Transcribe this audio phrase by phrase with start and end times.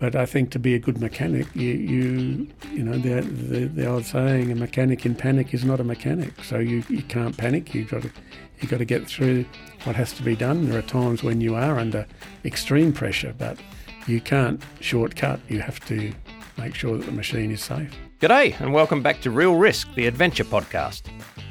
[0.00, 3.86] But I think to be a good mechanic, you, you, you know, the, the, the
[3.86, 6.42] old saying, a mechanic in panic is not a mechanic.
[6.42, 7.74] So you, you can't panic.
[7.74, 8.10] You've got to,
[8.60, 9.44] you've got to get through
[9.84, 10.70] what has to be done.
[10.70, 12.06] There are times when you are under
[12.46, 13.58] extreme pressure, but
[14.06, 15.38] you can't shortcut.
[15.48, 16.10] You have to
[16.56, 17.94] make sure that the machine is safe.
[18.20, 21.02] G'day, and welcome back to Real Risk, the adventure podcast.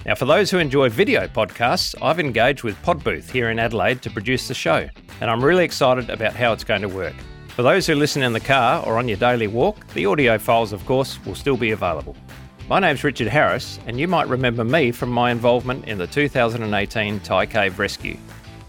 [0.07, 4.09] Now, for those who enjoy video podcasts, I've engaged with Podbooth here in Adelaide to
[4.09, 4.89] produce the show,
[5.21, 7.16] and I'm really excited about how it's going to work.
[7.50, 10.71] For those who listen in the car or on your daily walk, the audio files,
[10.71, 12.15] of course, will still be available.
[12.69, 17.19] My name's Richard Harris, and you might remember me from my involvement in the 2018
[17.19, 18.18] Thai Cave Rescue.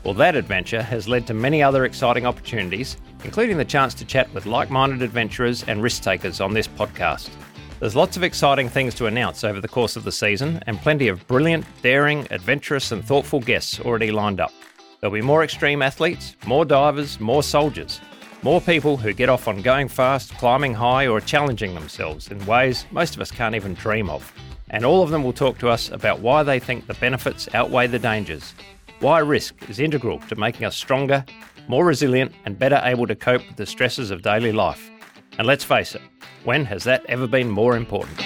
[0.03, 4.33] Well, that adventure has led to many other exciting opportunities, including the chance to chat
[4.35, 7.31] with like minded adventurers and risk takers on this podcast.
[7.79, 11.09] There's lots of exciting things to announce over the course of the season, and plenty
[11.09, 14.53] of brilliant, daring, adventurous, and thoughtful guests already lined up.
[15.01, 18.01] There'll be more extreme athletes, more divers, more soldiers.
[18.43, 22.87] More people who get off on going fast, climbing high, or challenging themselves in ways
[22.91, 24.33] most of us can't even dream of.
[24.71, 27.89] And all of them will talk to us about why they think the benefits outweigh
[27.89, 28.55] the dangers,
[29.01, 31.23] why risk is integral to making us stronger,
[31.69, 34.89] more resilient, and better able to cope with the stresses of daily life.
[35.37, 36.01] And let's face it,
[36.45, 38.17] when has that ever been more important?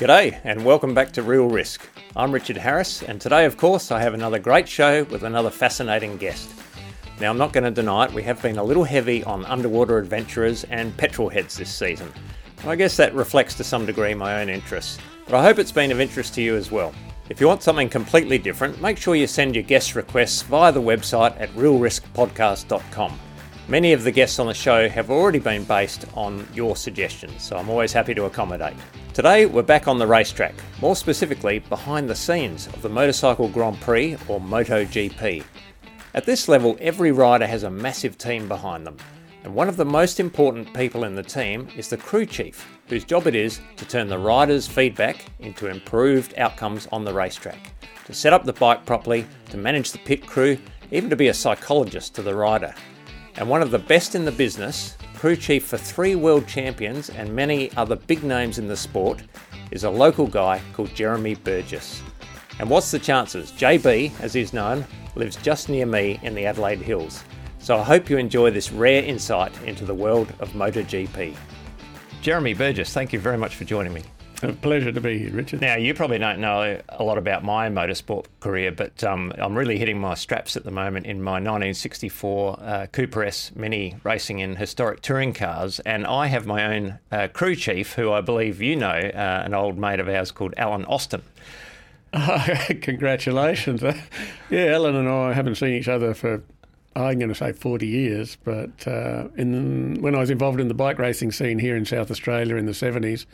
[0.00, 1.88] G'day, and welcome back to Real Risk.
[2.16, 6.16] I'm Richard Harris, and today, of course, I have another great show with another fascinating
[6.16, 6.50] guest.
[7.20, 9.98] Now, I'm not going to deny it, we have been a little heavy on underwater
[9.98, 12.12] adventurers and petrol heads this season.
[12.64, 15.90] I guess that reflects to some degree my own interests, but I hope it's been
[15.90, 16.94] of interest to you as well.
[17.28, 20.80] If you want something completely different, make sure you send your guest requests via the
[20.80, 23.18] website at realriskpodcast.com.
[23.66, 27.56] Many of the guests on the show have already been based on your suggestions, so
[27.56, 28.76] I'm always happy to accommodate.
[29.12, 33.80] Today, we're back on the racetrack, more specifically behind the scenes of the Motorcycle Grand
[33.80, 35.44] Prix or MotoGP.
[36.14, 38.96] At this level, every rider has a massive team behind them,
[39.44, 43.04] and one of the most important people in the team is the crew chief, whose
[43.04, 47.74] job it is to turn the riders' feedback into improved outcomes on the racetrack,
[48.06, 50.56] to set up the bike properly, to manage the pit crew,
[50.90, 52.74] even to be a psychologist to the rider.
[53.36, 57.36] And one of the best in the business, crew chief for three world champions and
[57.36, 59.22] many other big names in the sport,
[59.70, 62.02] is a local guy called Jeremy Burgess.
[62.58, 63.52] And what's the chances?
[63.52, 67.22] JB, as he's known, lives just near me in the Adelaide Hills.
[67.60, 71.36] So I hope you enjoy this rare insight into the world of MotoGP.
[72.20, 74.02] Jeremy Burgess, thank you very much for joining me.
[74.42, 75.60] A pleasure to be here, Richard.
[75.60, 79.78] Now, you probably don't know a lot about my motorsport career, but um, I'm really
[79.78, 84.54] hitting my straps at the moment in my 1964 uh, Cooper S Mini racing in
[84.54, 85.80] historic touring cars.
[85.80, 89.54] And I have my own uh, crew chief, who I believe you know, uh, an
[89.54, 91.22] old mate of ours called Alan Austin.
[92.82, 93.82] Congratulations.
[93.82, 96.42] yeah, Ellen and I haven't seen each other for,
[96.96, 100.74] I'm going to say 40 years, but uh, in, when I was involved in the
[100.74, 103.26] bike racing scene here in South Australia in the 70s,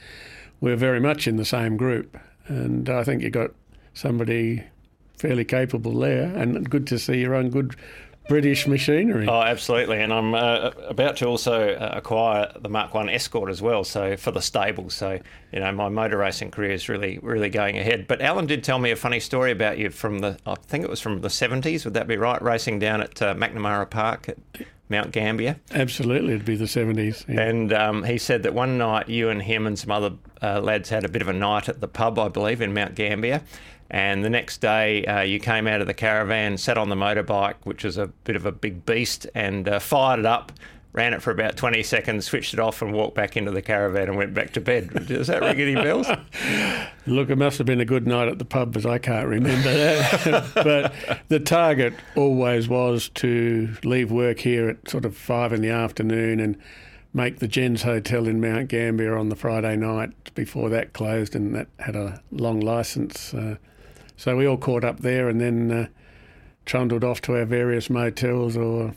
[0.61, 2.19] we were very much in the same group.
[2.47, 3.51] And I think you got
[3.95, 4.65] somebody
[5.17, 7.77] fairly capable there, and good to see you're on good
[8.29, 9.27] British machinery.
[9.29, 10.01] Oh, absolutely.
[10.01, 14.17] And I'm uh, about to also uh, acquire the Mark One Escort as well, so
[14.17, 14.91] for the stable.
[14.91, 15.19] So,
[15.53, 18.07] you know, my motor racing career is really, really going ahead.
[18.07, 20.91] But Alan did tell me a funny story about you from the, I think it
[20.91, 22.41] was from the 70s, would that be right?
[22.41, 24.39] Racing down at uh, McNamara Park at
[24.89, 25.56] Mount Gambier.
[25.73, 27.27] Absolutely, it'd be the 70s.
[27.29, 27.41] Yeah.
[27.41, 30.12] And um, he said that one night you and him and some other
[30.43, 32.95] uh, lads had a bit of a night at the pub, I believe, in Mount
[32.95, 33.43] Gambier.
[33.94, 37.55] And the next day, uh, you came out of the caravan, sat on the motorbike,
[37.62, 40.50] which was a bit of a big beast, and uh, fired it up,
[40.93, 44.09] ran it for about 20 seconds, switched it off, and walked back into the caravan
[44.09, 45.06] and went back to bed.
[45.06, 46.09] Does that ring any bells?
[47.06, 49.72] Look, it must have been a good night at the pub, but I can't remember
[49.72, 50.50] that.
[50.55, 55.71] but the target always was to leave work here at sort of five in the
[55.71, 56.59] afternoon and
[57.12, 61.55] make the Jens Hotel in Mount Gambier on the Friday night before that closed, and
[61.55, 63.32] that had a long license.
[63.32, 63.55] Uh,
[64.17, 65.87] so we all caught up there and then uh,
[66.67, 68.95] trundled off to our various motels or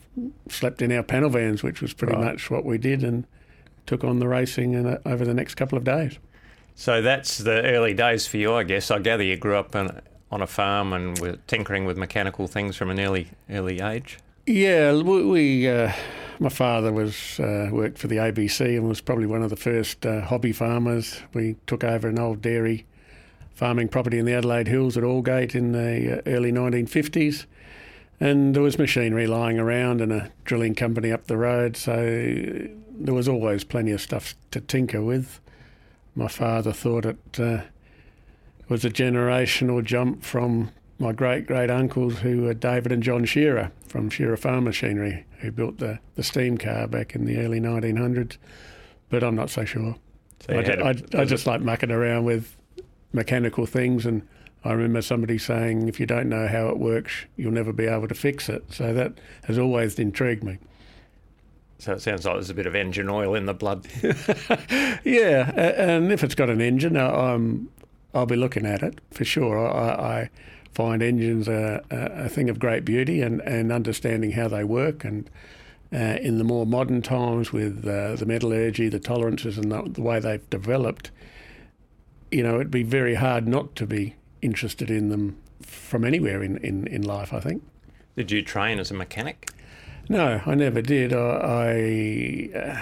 [0.50, 2.26] slept in our panel vans, which was pretty right.
[2.26, 3.26] much what we did, and
[3.86, 6.18] took on the racing in, uh, over the next couple of days.
[6.76, 8.92] So that's the early days for you, I guess.
[8.92, 10.02] I gather you grew up on,
[10.32, 14.20] on a farm and were tinkering with mechanical things from an early early age.
[14.46, 15.24] Yeah, we.
[15.26, 15.92] we uh,
[16.40, 20.06] my father was uh, worked for the ABC and was probably one of the first
[20.06, 21.20] uh, hobby farmers.
[21.34, 22.86] We took over an old dairy
[23.58, 27.48] farming property in the Adelaide Hills at Aldgate in the uh, early 1950s.
[28.20, 31.96] And there was machinery lying around and a drilling company up the road, so
[33.00, 35.40] there was always plenty of stuff to tinker with.
[36.16, 37.62] My father thought it uh,
[38.70, 43.72] was a generational jump from my great great uncles who were David and John Shearer
[43.88, 48.38] from Shearer Farm Machinery, who built the, the steam car back in the early 1900s.
[49.10, 49.96] But I'm not so sure.
[50.42, 52.57] So you I, had a- I, I just like mucking around with
[53.18, 54.26] mechanical things, and
[54.64, 58.08] I remember somebody saying, if you don't know how it works, you'll never be able
[58.08, 58.64] to fix it.
[58.72, 60.58] So that has always intrigued me.
[61.80, 63.86] so it sounds like there's a bit of engine oil in the blood.
[65.04, 67.70] Yeah, and if it's got an engine, I'm,
[68.14, 69.58] I'll be looking at it for sure.
[69.58, 70.30] I, I
[70.74, 75.06] find engines a, a a thing of great beauty and, and understanding how they work.
[75.06, 75.30] And
[75.94, 80.02] uh, in the more modern times with uh, the metallurgy, the tolerances, and the, the
[80.02, 81.10] way they've developed,
[82.32, 86.58] you know, it'd be very hard not to be interested in them from anywhere in,
[86.58, 87.64] in, in life, I think.
[88.16, 89.52] Did you train as a mechanic?
[90.10, 91.14] No, I never did.
[91.14, 92.82] I, I uh,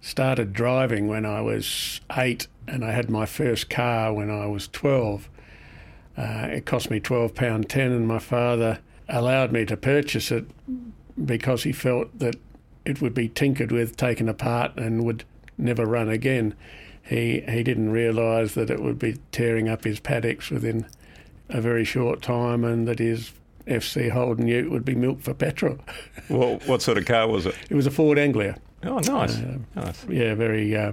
[0.00, 4.68] started driving when I was eight, and I had my first car when I was
[4.68, 5.28] twelve.
[6.16, 8.78] Uh, it cost me twelve pound ten, and my father
[9.08, 10.46] allowed me to purchase it
[11.24, 12.36] because he felt that
[12.84, 15.24] it would be tinkered with, taken apart, and would
[15.56, 16.54] never run again.
[17.08, 20.86] He he didn't realise that it would be tearing up his paddocks within
[21.48, 23.32] a very short time, and that his
[23.66, 25.78] FC Holden Ute would be milked for petrol.
[26.28, 27.54] Well, what sort of car was it?
[27.70, 28.58] It was a Ford Anglia.
[28.84, 29.38] Oh, nice.
[29.38, 30.04] Uh, nice.
[30.10, 30.92] Yeah, very uh,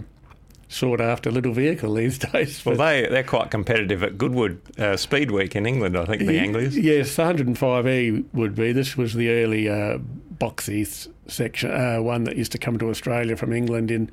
[0.70, 2.66] sought after little vehicle these days.
[2.66, 6.40] Well, they, they're quite competitive at Goodwood uh, Speed Week in England, I think, the
[6.40, 6.78] Anglias.
[6.78, 8.72] Yes, the 105E would be.
[8.72, 9.98] This was the early uh,
[10.40, 14.12] boxy section, uh, one that used to come to Australia from England in,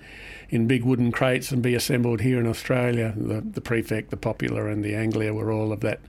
[0.50, 3.14] in big wooden crates and be assembled here in Australia.
[3.16, 6.00] The, the Prefect, the Popular, and the Anglia were all of that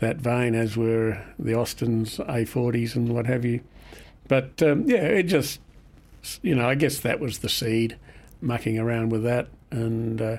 [0.00, 3.60] that vein, as were the Austins, A40s, and what have you.
[4.26, 5.60] But um, yeah, it just,
[6.42, 7.96] you know, I guess that was the seed,
[8.40, 9.48] mucking around with that.
[9.70, 10.36] And uh,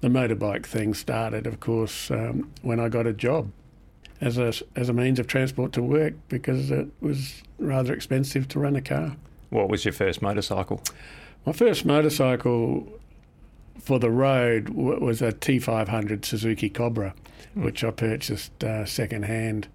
[0.00, 3.52] the motorbike thing started, of course, um, when I got a job
[4.22, 8.58] as a as a means of transport to work because it was rather expensive to
[8.58, 9.16] run a car.
[9.50, 10.80] What was your first motorcycle?
[11.44, 12.88] My first motorcycle
[13.78, 17.14] for the road was a T500 Suzuki Cobra,
[17.54, 19.66] which I purchased uh, second hand,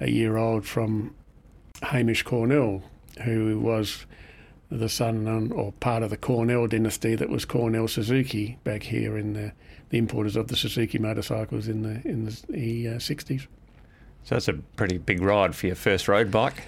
[0.00, 1.14] a year old from
[1.82, 2.82] Hamish Cornell,
[3.22, 4.06] who was
[4.70, 9.34] the son or part of the Cornell dynasty that was Cornell Suzuki back here in
[9.34, 9.52] the,
[9.90, 13.46] the importers of the Suzuki motorcycles in the in the, uh, 60s.
[14.24, 16.64] So that's a pretty big ride for your first road bike.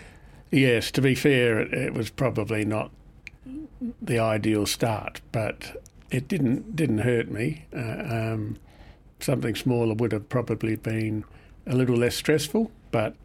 [0.51, 2.91] Yes, to be fair, it, it was probably not
[4.01, 7.65] the ideal start, but it didn't didn't hurt me.
[7.75, 8.57] Uh, um,
[9.21, 11.25] something smaller would have probably been
[11.67, 13.17] a little less stressful, but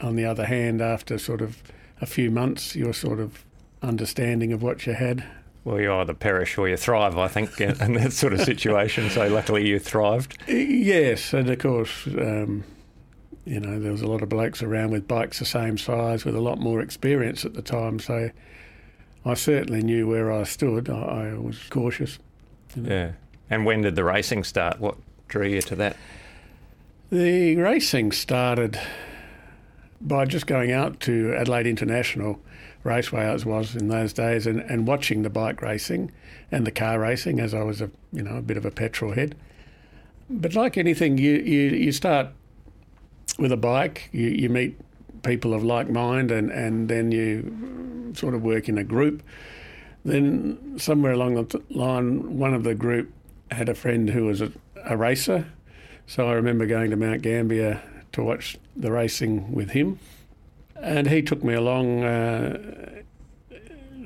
[0.00, 1.62] on the other hand, after sort of
[2.00, 3.44] a few months, your sort of
[3.82, 5.24] understanding of what you had.
[5.64, 9.10] Well, you either perish or you thrive, I think, in that sort of situation.
[9.10, 10.38] So luckily you thrived.
[10.46, 12.64] Yes, and of course, um,
[13.48, 16.36] you know, there was a lot of blokes around with bikes the same size with
[16.36, 18.30] a lot more experience at the time, so
[19.24, 20.90] I certainly knew where I stood.
[20.90, 22.18] I, I was cautious.
[22.76, 23.12] Yeah.
[23.48, 24.80] And when did the racing start?
[24.80, 24.96] What
[25.28, 25.96] drew you to that?
[27.10, 28.78] The racing started
[29.98, 32.38] by just going out to Adelaide International
[32.84, 36.12] Raceway, as was in those days, and, and watching the bike racing
[36.52, 39.12] and the car racing, as I was a you know a bit of a petrol
[39.12, 39.34] head.
[40.28, 42.28] But like anything, you you, you start
[43.38, 44.78] with a bike, you, you meet
[45.22, 49.22] people of like mind, and, and then you sort of work in a group.
[50.04, 53.12] Then somewhere along the line, one of the group
[53.50, 54.52] had a friend who was a,
[54.84, 55.46] a racer,
[56.06, 59.98] so I remember going to Mount Gambier to watch the racing with him,
[60.76, 62.04] and he took me along.
[62.04, 62.84] Uh,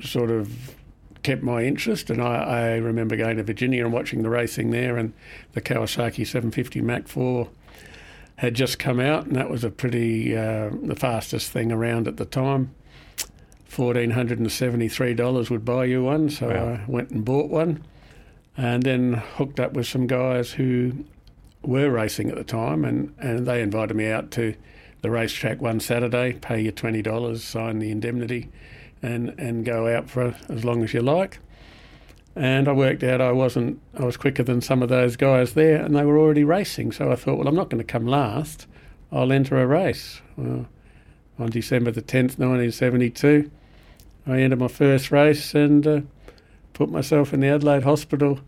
[0.01, 0.75] sort of
[1.23, 4.97] kept my interest, and I, I remember going to Virginia and watching the racing there,
[4.97, 5.13] and
[5.53, 7.47] the Kawasaki 750 Mach 4
[8.37, 12.17] had just come out, and that was a pretty uh, the fastest thing around at
[12.17, 12.73] the time.
[13.65, 16.73] Fourteen hundred and seventy-three dollars would buy you one, so Wow.
[16.73, 17.83] I went and bought one,
[18.55, 21.05] and then hooked up with some guys who
[21.63, 24.53] were racing at the time, and, and they invited me out to
[25.01, 28.49] the racetrack one Saturday, pay you twenty dollars, sign the indemnity,
[29.01, 31.39] and and go out for as long as you like.
[32.35, 35.83] And I worked out I wasn't I was quicker than some of those guys there,
[35.83, 36.91] and they were already racing.
[36.91, 38.67] So I thought, well, I'm not going to come last.
[39.11, 40.21] I'll enter a race.
[40.35, 40.67] Well,
[41.37, 43.51] on December the 10th, 1972,
[44.25, 46.01] I entered my first race and uh,
[46.73, 48.39] put myself in the Adelaide hospital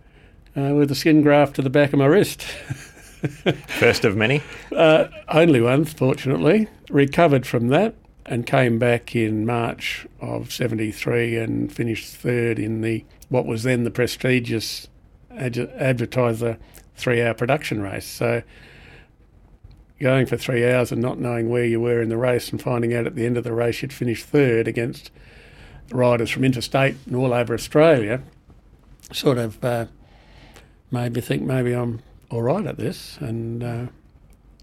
[0.58, 2.42] uh, with a skin graft to the back of my wrist.
[3.68, 4.42] First of many.
[4.72, 6.68] Uh, only one, fortunately.
[6.90, 13.06] Recovered from that and came back in March of '73 and finished third in the
[13.30, 14.88] what was then the prestigious
[15.36, 16.58] ad- advertiser
[16.96, 18.06] three-hour production race.
[18.06, 18.42] So
[20.00, 22.94] going for three hours and not knowing where you were in the race and finding
[22.94, 25.10] out at the end of the race you'd finished third against
[25.92, 28.22] riders from interstate and all over Australia
[29.12, 29.86] sort of uh,
[30.92, 33.18] made me think maybe I'm all right at this.
[33.20, 33.86] And uh,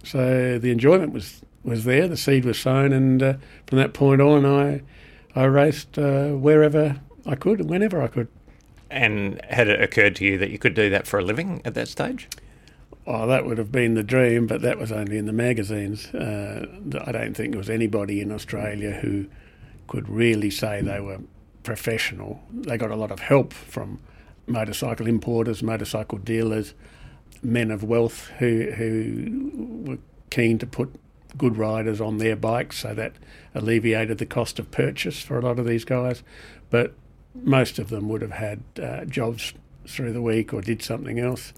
[0.05, 3.35] so the enjoyment was, was there, the seed was sown, and uh,
[3.67, 4.83] from that point on, I,
[5.35, 8.29] I raced uh, wherever I could and whenever I could.
[8.91, 11.75] And had it occurred to you that you could do that for a living at
[11.75, 12.29] that stage?
[13.07, 16.07] Oh, that would have been the dream, but that was only in the magazines.
[16.15, 16.67] Uh,
[17.05, 19.27] I don't think there was anybody in Australia who
[19.89, 21.19] could really say they were
[21.63, 22.41] professional.
[22.53, 23.99] They got a lot of help from
[24.47, 26.75] motorcycle importers, motorcycle dealers,
[27.43, 29.99] men of wealth who who were
[30.31, 30.95] keen to put
[31.37, 33.13] good riders on their bikes, so that
[33.55, 36.23] alleviated the cost of purchase for a lot of these guys.
[36.71, 36.95] But
[37.35, 39.55] most of them would have had uh, jobs
[39.87, 41.53] through the week or did something else.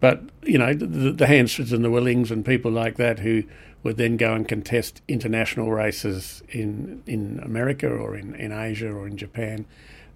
[0.00, 3.44] But, you know, the, the Hansfords and the Willings and people like that who
[3.82, 9.06] would then go and contest international races in, in America or in, in Asia or
[9.06, 9.64] in Japan,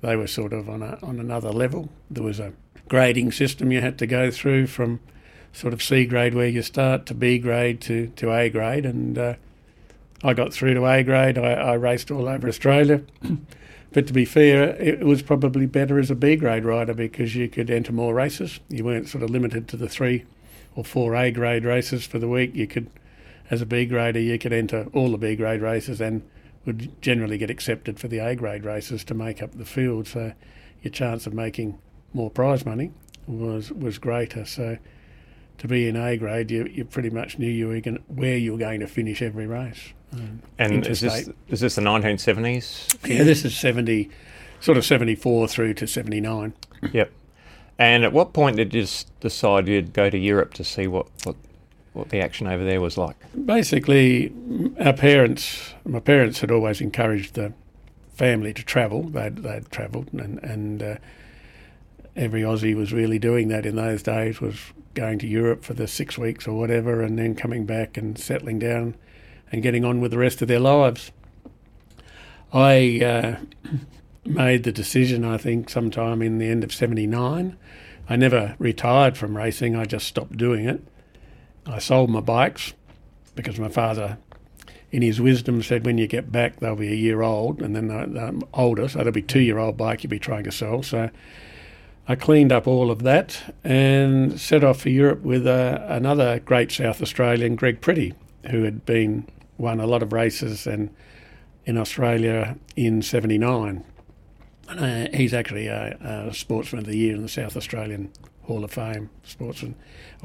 [0.03, 1.89] they were sort of on, a, on another level.
[2.11, 2.53] There was a
[2.89, 5.01] grading system you had to go through from
[5.57, 8.85] sort of C grade where you start to B grade to, to A grade.
[8.85, 9.35] And uh,
[10.23, 11.39] I got through to A grade.
[11.39, 13.03] I, I raced all over Australia.
[13.93, 17.49] But to be fair, it was probably better as a B grade rider because you
[17.49, 18.61] could enter more races.
[18.69, 20.27] You weren't sort of limited to the three
[20.75, 22.55] or four A grade races for the week.
[22.55, 22.91] You could,
[23.51, 26.21] as a B grader, you could enter all the B grade races and
[26.67, 30.09] would generally get accepted for the A grade races to make up the field.
[30.09, 30.35] So
[30.83, 31.79] your chance of making
[32.13, 32.93] more prize money
[33.27, 34.45] was was greater.
[34.45, 34.77] So
[35.59, 38.53] to be in A grade, you, you pretty much knew you were going, where you
[38.53, 39.93] were going to finish every race.
[40.13, 43.09] Um, and is this is this the 1970s?
[43.09, 44.09] Yeah, this is 70,
[44.61, 46.55] sort of 74 through to 79.
[46.93, 47.13] Yep.
[47.79, 48.87] And at what point did you
[49.21, 51.37] decide you'd go to Europe to see what, what
[51.97, 53.17] what the action over there was like?
[53.47, 54.33] Basically,
[54.79, 57.55] our parents, my parents had always encouraged the
[58.13, 59.05] family to travel.
[59.05, 60.97] They'd, they'd travelled, and, and uh,
[62.15, 64.59] every Aussie was really doing that in those days, was
[64.97, 68.59] going to Europe for the six weeks or whatever, and then coming back and settling
[68.59, 68.97] down
[69.53, 71.13] and getting on with the rest of their lives.
[72.53, 73.37] I uh,
[74.25, 77.57] made the decision, I think, sometime in the end of 79.
[78.09, 80.83] I never retired from racing, I just stopped doing it.
[81.67, 82.73] I sold my bikes
[83.35, 84.19] because my father,
[84.91, 87.89] in his wisdom, said when you get back, they'll be a year old, and then
[87.89, 90.83] they're older, so they'll be two year old bike you'll be trying to sell.
[90.83, 91.11] So
[92.09, 96.71] I cleaned up all of that and set off for Europe with uh, another great
[96.71, 98.15] South Australian, Greg Pretty,
[98.51, 99.27] who had been
[99.59, 100.95] won a lot of races and
[101.65, 103.85] in Australia in '79.
[104.69, 105.97] Uh, he's actually a,
[106.29, 109.75] a, Sportsman of the Year in the South Australian Hall of Fame sportsman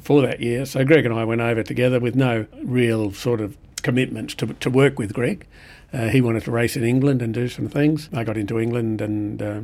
[0.02, 0.66] for that year.
[0.66, 4.70] So Greg and I went over together with no real sort of commitments to, to
[4.70, 5.48] work with Greg.
[5.94, 8.10] Uh, he wanted to race in England and do some things.
[8.14, 9.62] I got into England and uh,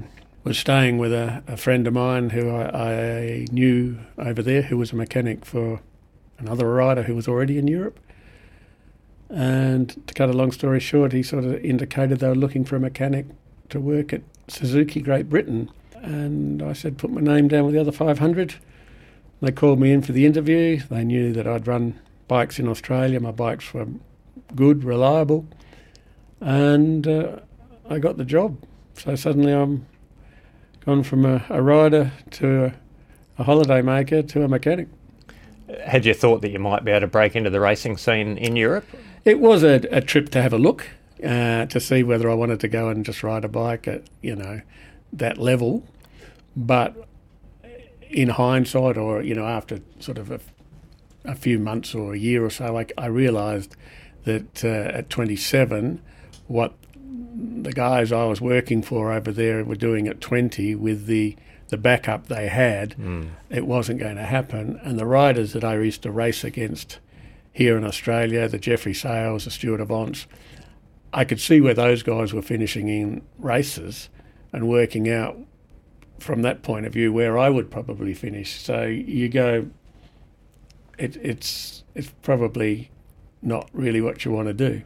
[0.48, 4.78] was staying with a, a, friend of mine who I, I knew over there, who
[4.78, 5.82] was a mechanic for
[6.40, 8.00] another rider who was already in Europe.
[9.30, 12.78] And to cut a long story short, he sort of indicated they were looking for
[12.78, 13.26] a mechanic
[13.70, 15.70] to work at Suzuki Great Britain.
[15.96, 18.56] And I said, put my name down with the other 500.
[19.42, 20.80] They called me in for the interview.
[20.80, 22.00] They knew that I'd run
[22.30, 23.20] bikes in Australia.
[23.20, 23.88] My bikes were
[24.56, 25.46] good, reliable.
[26.40, 27.40] And uh,
[27.90, 28.58] I got the job.
[28.94, 29.86] So suddenly I'm
[30.88, 32.74] gone from a, a rider to a,
[33.38, 34.88] a holiday maker to a mechanic.
[35.86, 38.56] Had you thought that you might be able to break into the racing scene in
[38.56, 38.86] Europe?
[39.26, 40.88] It was a, a trip to have a look
[41.22, 44.34] uh, to see whether I wanted to go and just ride a bike at you
[44.34, 44.62] know
[45.12, 45.84] that level,
[46.56, 46.96] but
[48.10, 50.40] in hindsight, or you know after sort of a,
[51.26, 53.76] a few months or a year or so, I, I realised
[54.24, 56.02] that uh, at 27,
[56.48, 56.74] what
[57.38, 61.36] the guys I was working for over there were doing at 20 with the
[61.70, 63.30] the backup they had, mm.
[63.50, 64.80] it wasn't going to happen.
[64.84, 67.00] And the riders that I used to race against
[67.52, 70.28] here in Australia, the Jeffrey Sayles, the Stuart Avants,
[71.12, 74.08] I could see where those guys were finishing in races
[74.54, 75.38] and working out
[76.20, 78.62] from that point of view where I would probably finish.
[78.62, 79.68] So you go,
[80.98, 82.92] it, it's it's probably
[83.42, 84.84] not really what you want to do.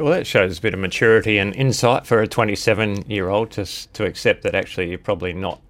[0.00, 3.64] Well, that shows a bit of maturity and insight for a 27 year old to
[3.92, 5.60] to accept that actually you're probably not,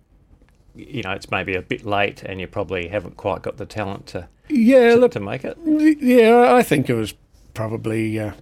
[0.75, 4.07] you know, it's maybe a bit late and you probably haven't quite got the talent
[4.09, 5.57] to yeah, to, look, to make it?
[5.64, 7.14] Yeah, I think it was
[7.54, 8.33] probably uh,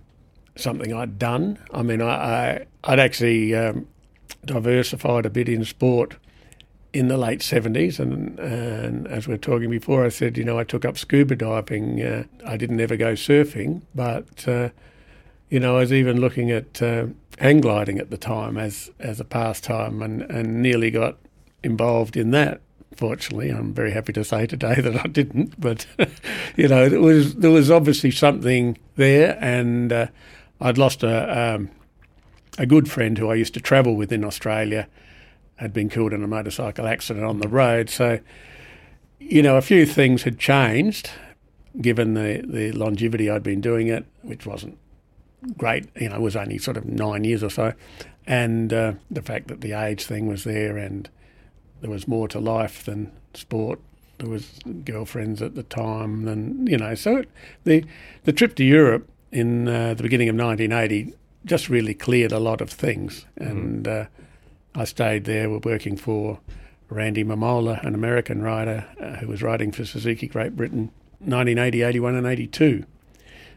[0.57, 1.59] something I'd done.
[1.73, 3.87] I mean, I, I would actually um,
[4.45, 6.17] diversified a bit in sport
[6.93, 7.99] in the late 70s.
[7.99, 11.37] And, and as we are talking before, I said, you know, I took up scuba
[11.37, 12.03] diving.
[12.03, 14.71] Uh, I didn't ever go surfing, but, uh,
[15.53, 19.21] you know, I was even looking at uh, hang gliding at the time as, as
[19.21, 21.19] a pastime and, and nearly got
[21.63, 22.63] involved in that.
[22.97, 25.85] Fortunately, I'm very happy to say today that I didn't, but
[26.57, 30.07] you know, it was there was obviously something there, and uh,
[30.59, 31.71] I'd lost a um,
[32.57, 34.89] a good friend who I used to travel with in Australia
[35.57, 37.91] had been killed in a motorcycle accident on the road.
[37.91, 38.21] So,
[39.21, 41.11] you know, a few things had changed
[41.79, 44.79] given the, the longevity I'd been doing it, which wasn't
[45.57, 45.89] great.
[46.01, 47.73] You know, was only sort of nine years or so.
[48.27, 51.09] And uh, the fact that the age thing was there and
[51.81, 53.81] there was more to life than sport.
[54.19, 57.31] There was girlfriends at the time, and you know, so it,
[57.65, 57.85] the
[58.23, 62.61] the trip to Europe in uh, the beginning of 1980 just really cleared a lot
[62.61, 63.51] of things, mm-hmm.
[63.51, 64.05] and uh,
[64.77, 65.51] I stayed there.
[65.51, 66.39] We're working for
[66.89, 72.15] Randy Mamola, an American rider uh, who was riding for Suzuki Great Britain, 1980, 81,
[72.15, 72.85] and 82.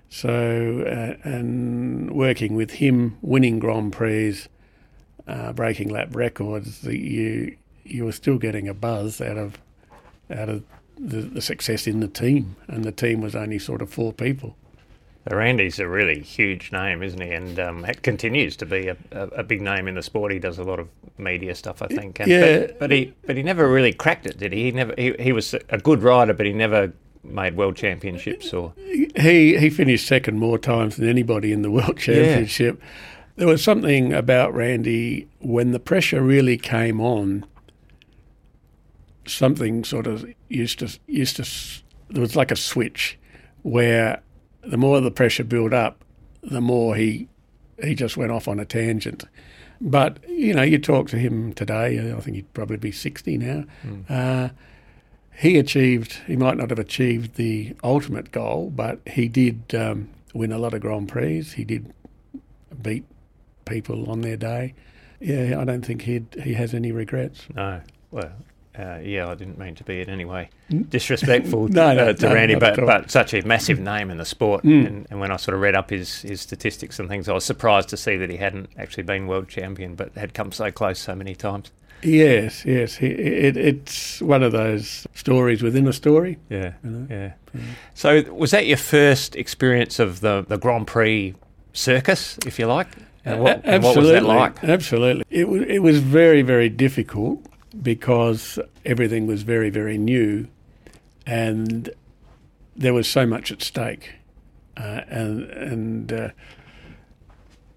[0.09, 4.43] So, uh, and working with him, winning Grand Prix,
[5.27, 9.57] uh, breaking lap records, you you were still getting a buzz out of
[10.31, 10.63] out of
[10.97, 14.55] the, the success in the team, and the team was only sort of four people.
[15.29, 17.31] Randy's a really huge name, isn't he?
[17.31, 20.31] And um, it continues to be a, a, a, big name in the sport.
[20.31, 22.19] He does a lot of media stuff, I think.
[22.19, 24.65] And, yeah, but, but, he but he never really cracked it, did he?
[24.65, 24.93] He never.
[24.95, 26.93] He, he was a good rider, but he never
[27.27, 28.74] made world championships or.
[29.15, 32.79] He he finished second more times than anybody in the world championship.
[32.79, 32.88] Yeah.
[33.38, 37.46] There was something about Randy when the pressure really came on.
[39.27, 41.84] Something sort of used to used to.
[42.10, 43.17] There was like a switch
[43.63, 44.22] where
[44.63, 46.03] the more the pressure built up,
[46.44, 47.27] the more he
[47.84, 49.25] he just went off on a tangent.
[49.82, 52.13] But you know, you talk to him today.
[52.13, 53.65] I think he'd probably be sixty now.
[53.86, 54.10] Mm.
[54.10, 54.50] Uh,
[55.38, 56.13] he achieved.
[56.27, 60.74] He might not have achieved the ultimate goal, but he did um, win a lot
[60.74, 61.42] of Grand Prix.
[61.44, 61.94] He did
[62.82, 63.06] beat
[63.65, 64.74] people on their day.
[65.20, 67.46] Yeah, I don't think he he has any regrets.
[67.56, 67.82] No.
[68.12, 68.32] Well,
[68.77, 70.50] uh, yeah, I didn't mean to be in any way
[70.89, 74.26] disrespectful no, no, uh, to no, Randy, but, but such a massive name in the
[74.26, 74.63] sport.
[74.63, 74.88] Mm.
[74.88, 77.45] And, and, when I sort of read up his, his statistics and things, I was
[77.45, 81.00] surprised to see that he hadn't actually been world champion, but had come so close
[81.00, 81.71] so many times.
[82.06, 82.98] Yes, yes.
[83.02, 86.38] It, it's one of those stories within a story.
[86.50, 87.08] Yeah, you know?
[87.10, 87.34] yeah.
[87.56, 87.62] Mm.
[87.94, 91.34] So, was that your first experience of the, the Grand Prix
[91.74, 92.88] circus, if you like?
[93.26, 93.74] And what, Absolutely.
[93.74, 94.63] And what was that like?
[94.63, 95.24] Absolutely.
[95.30, 97.44] It, it was very, very difficult
[97.82, 100.48] because everything was very, very new
[101.26, 101.89] and
[102.76, 104.13] there was so much at stake.
[104.78, 106.30] Uh, and and uh,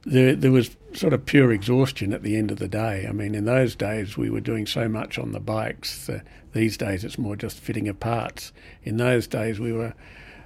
[0.04, 3.06] there, there was sort of pure exhaustion at the end of the day.
[3.08, 6.08] I mean, in those days, we were doing so much on the bikes.
[6.08, 6.20] Uh,
[6.52, 8.52] these days, it's more just fitting of parts.
[8.82, 9.94] In those days, we were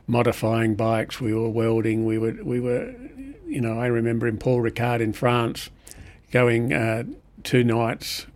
[0.07, 2.93] modifying bikes, we were welding, we were, we were
[3.53, 5.69] you know, I remember in Paul Ricard in France
[6.31, 7.05] going uh,
[7.45, 8.27] two nights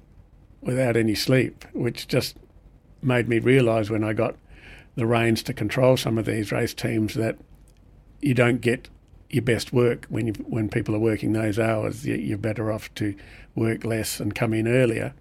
[0.61, 2.37] without any sleep, which just
[3.01, 4.37] made me realise when I got
[4.95, 7.39] the reins to control some of these race teams that
[8.21, 8.91] you don't get
[9.31, 12.07] your best work when you, when people are working those hours.
[12.07, 13.15] You're better off to
[13.55, 15.15] work less and come in earlier,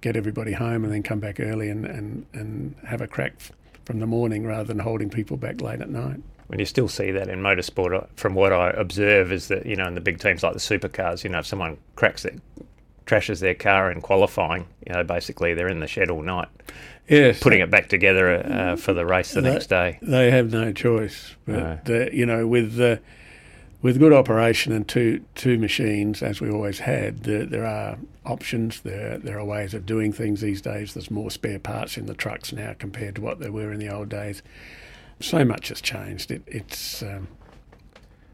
[0.00, 3.34] get everybody home, and then come back early and, and, and have a crack
[3.84, 6.20] from the morning rather than holding people back late at night.
[6.48, 9.74] When you still see that in motorsport, uh, from what I observe, is that you
[9.74, 12.38] know in the big teams like the supercars, you know if someone cracks it
[13.06, 16.48] trashes their car in qualifying, you know, basically they're in the shed all night.
[17.08, 19.98] Yes, putting it back together uh, for the race the they, next day.
[20.02, 21.34] They have no choice.
[21.44, 22.08] But no.
[22.12, 22.96] you know, with uh,
[23.82, 28.80] with good operation and two two machines, as we always had, there, there are options.
[28.80, 30.94] There there are ways of doing things these days.
[30.94, 33.88] There's more spare parts in the trucks now compared to what there were in the
[33.88, 34.42] old days.
[35.20, 36.30] So much has changed.
[36.30, 37.28] It, it's um,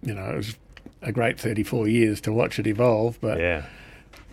[0.02, 0.56] you know it was
[1.02, 3.64] a great 34 years to watch it evolve, but yeah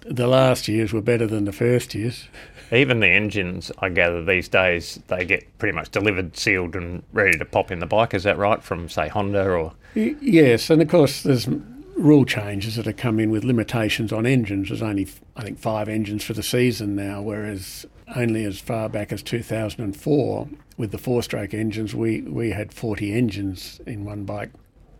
[0.05, 2.27] the last years were better than the first years.
[2.71, 7.37] Even the engines, I gather these days, they get pretty much delivered, sealed, and ready
[7.37, 8.13] to pop in the bike.
[8.13, 8.63] Is that right?
[8.63, 11.47] From say Honda or yes, and of course there's
[11.95, 14.69] rule changes that have come in with limitations on engines.
[14.69, 19.11] There's only I think five engines for the season now, whereas only as far back
[19.11, 24.51] as 2004 with the four-stroke engines, we we had 40 engines in one bike.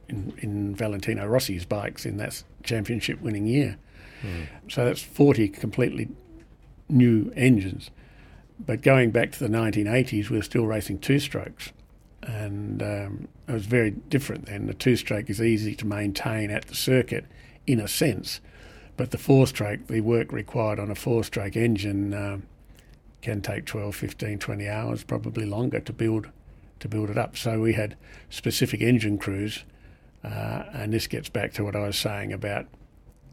[0.08, 3.80] In, in Valentino Rossi's bikes in that championship winning year.
[4.22, 4.48] Mm.
[4.70, 6.10] So that's 40 completely
[6.88, 7.90] new engines.
[8.60, 11.72] But going back to the 1980s, we're still racing two strokes.
[12.26, 14.68] And um, it was very different then.
[14.68, 17.26] The two stroke is easy to maintain at the circuit
[17.68, 18.42] in a sense.
[18.98, 22.44] But the four stroke, the work required on a four stroke engine, um,
[23.22, 26.30] can take 12, 15, 20 hours, probably longer to build
[26.80, 27.38] to build it up.
[27.38, 27.96] So we had
[28.30, 29.64] specific engine crews,
[30.24, 32.68] uh, and this gets back to what I was saying about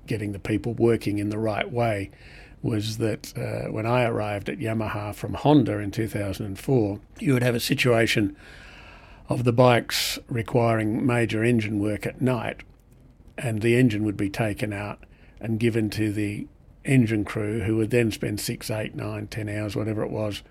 [0.07, 2.11] getting the people working in the right way.
[2.63, 7.57] Was that uh, when I arrived at Yamaha from Honda in 2004, you would have
[7.57, 8.37] a situation
[9.29, 12.63] of the bikes requiring major engine work at night,
[13.39, 15.05] and the engine would be taken out
[15.41, 16.47] and given to the
[16.85, 20.43] engine crew, who would then spend six, eight, nine, ten hours, whatever it was,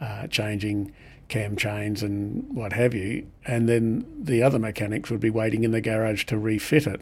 [0.00, 0.92] uh, changing
[1.28, 5.70] cam chains and what have you, and then the other mechanics would be waiting in
[5.70, 7.00] the garage to refit it.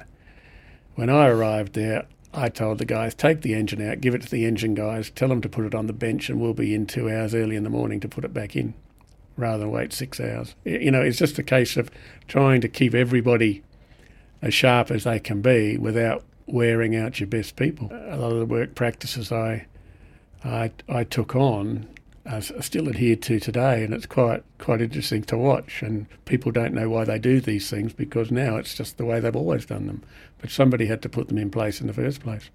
[0.94, 4.30] When I arrived there, I told the guys, take the engine out, give it to
[4.30, 6.86] the engine guys, tell them to put it on the bench, and we'll be in
[6.86, 8.74] two hours early in the morning to put it back in
[9.36, 10.54] rather than wait six hours.
[10.64, 11.90] You know, it's just a case of
[12.28, 13.62] trying to keep everybody
[14.42, 17.90] as sharp as they can be without wearing out your best people.
[17.92, 19.66] A lot of the work practices I
[20.44, 21.88] I, I took on
[22.24, 25.82] uh, are still adhered to today, and it's quite quite interesting to watch.
[25.82, 29.20] And people don't know why they do these things because now it's just the way
[29.20, 30.02] they've always done them.
[30.38, 32.50] But somebody had to put them in place in the first place.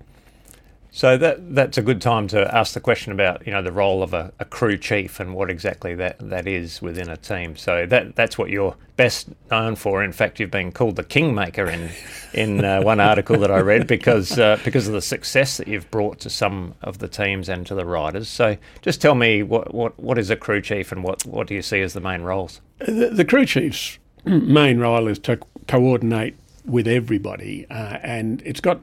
[0.93, 4.03] So that that's a good time to ask the question about you know the role
[4.03, 7.55] of a, a, crew chief and what exactly that, that is within a team.
[7.55, 10.03] So that that's what you're best known for.
[10.03, 11.91] In fact, you've been called the kingmaker in
[12.33, 15.89] in uh, one article that I read because uh, because of the success that you've
[15.91, 18.27] brought to some of the teams and to the riders.
[18.27, 21.55] So just tell me what what, what is a crew chief and what, what do
[21.55, 22.59] you see as the main roles?
[22.79, 28.81] The, the crew chief's main role is to coordinate with everybody, uh, and it's got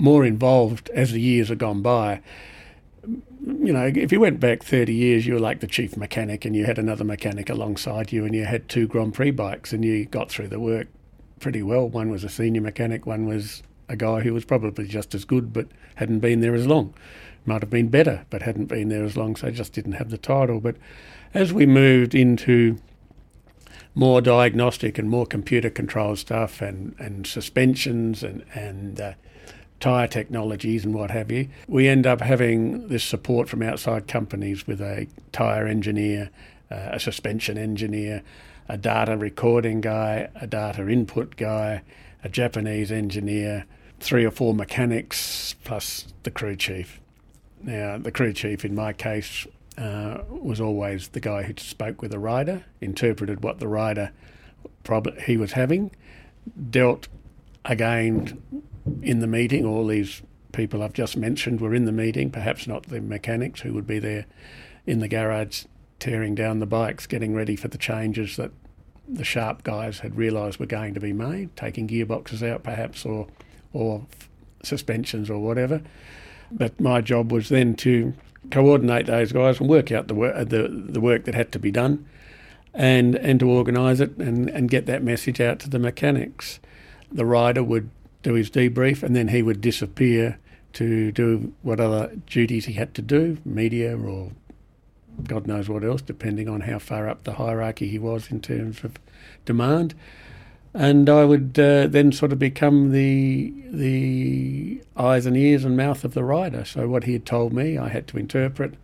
[0.00, 2.20] more involved as the years have gone by.
[3.06, 6.54] You know, if you went back 30 years, you were like the chief mechanic and
[6.54, 10.04] you had another mechanic alongside you and you had two Grand Prix bikes and you
[10.04, 10.88] got through the work
[11.40, 11.88] pretty well.
[11.88, 15.52] One was a senior mechanic, one was a guy who was probably just as good
[15.52, 16.94] but hadn't been there as long.
[17.46, 20.18] Might have been better but hadn't been there as long, so just didn't have the
[20.18, 20.60] title.
[20.60, 20.76] But
[21.32, 22.78] as we moved into
[23.94, 29.12] more diagnostic and more computer controlled stuff and, and suspensions and, and uh,
[29.80, 34.66] tyre technologies and what have you, we end up having this support from outside companies
[34.66, 36.30] with a tyre engineer,
[36.70, 38.22] uh, a suspension engineer,
[38.68, 41.82] a data recording guy, a data input guy,
[42.22, 43.64] a Japanese engineer,
[43.98, 47.00] three or four mechanics, plus the crew chief.
[47.62, 52.10] Now, the crew chief in my case uh, was always the guy who spoke with
[52.10, 54.12] the rider, interpreted what the rider
[54.84, 55.90] problem he was having,
[56.70, 57.08] dealt
[57.64, 58.40] again
[59.02, 59.64] in the meeting.
[59.64, 63.72] All these people I've just mentioned were in the meeting, perhaps not the mechanics who
[63.74, 64.26] would be there
[64.86, 65.64] in the garage
[65.98, 68.50] tearing down the bikes, getting ready for the changes that
[69.06, 73.26] the sharp guys had realised were going to be made, taking gearboxes out perhaps or
[73.72, 74.06] or
[74.62, 75.82] suspensions or whatever.
[76.50, 78.14] But my job was then to
[78.50, 81.70] coordinate those guys and work out the work the, the work that had to be
[81.70, 82.06] done
[82.72, 86.60] and and to organise it and, and get that message out to the mechanics.
[87.12, 87.90] The rider would
[88.22, 90.38] do his debrief, and then he would disappear
[90.74, 94.32] to do what other duties he had to do, media or
[95.24, 98.84] God knows what else, depending on how far up the hierarchy he was in terms
[98.84, 98.94] of
[99.44, 99.94] demand.
[100.72, 106.04] And I would uh, then sort of become the the eyes and ears and mouth
[106.04, 106.64] of the rider.
[106.64, 108.74] So what he had told me, I had to interpret,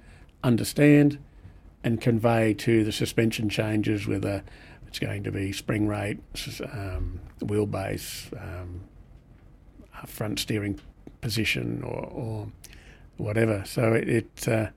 [0.43, 1.19] understand,
[1.85, 4.43] and convey to the suspension changes whether
[4.89, 6.19] it's going to be spring rate,
[6.73, 8.81] um, wheelbase, um,
[10.07, 10.81] front steering
[11.21, 12.49] position or, or
[13.17, 13.63] whatever.
[13.67, 14.69] So it, it uh,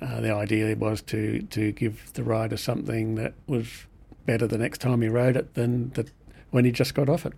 [0.00, 3.86] uh, the idea was to to give the rider something that was
[4.26, 6.10] better the next time he rode it than that
[6.50, 7.32] when he just got off it.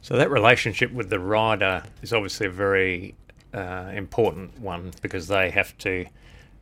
[0.00, 3.14] So that relationship with the rider is obviously a very
[3.52, 6.06] uh, important one because they have to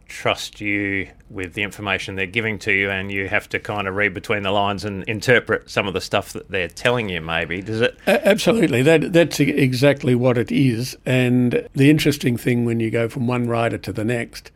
[0.08, 3.94] trust you with the information they're giving to you and you have to kind of
[3.96, 7.60] read between the lines and interpret some of the stuff that they're telling you maybe.
[7.60, 8.82] Does it absolutely.
[8.82, 10.96] That that's exactly what it is.
[11.04, 14.50] And the interesting thing when you go from one rider to the next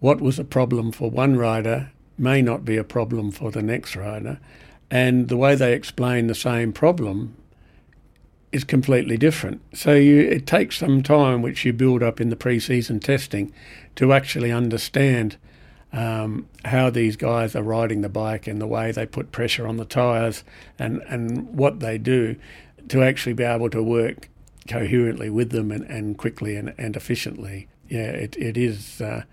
[0.00, 3.94] what was a problem for one rider may not be a problem for the next
[3.96, 4.38] rider.
[4.90, 7.36] And the way they explain the same problem
[8.52, 9.60] is completely different.
[9.74, 13.52] So you, it takes some time, which you build up in the pre-season testing,
[13.96, 15.36] to actually understand
[15.92, 19.76] um, how these guys are riding the bike and the way they put pressure on
[19.76, 20.44] the tyres
[20.78, 22.36] and, and what they do
[22.88, 24.28] to actually be able to work
[24.68, 27.68] coherently with them and, and quickly and, and efficiently.
[27.88, 29.24] Yeah, it, it is uh,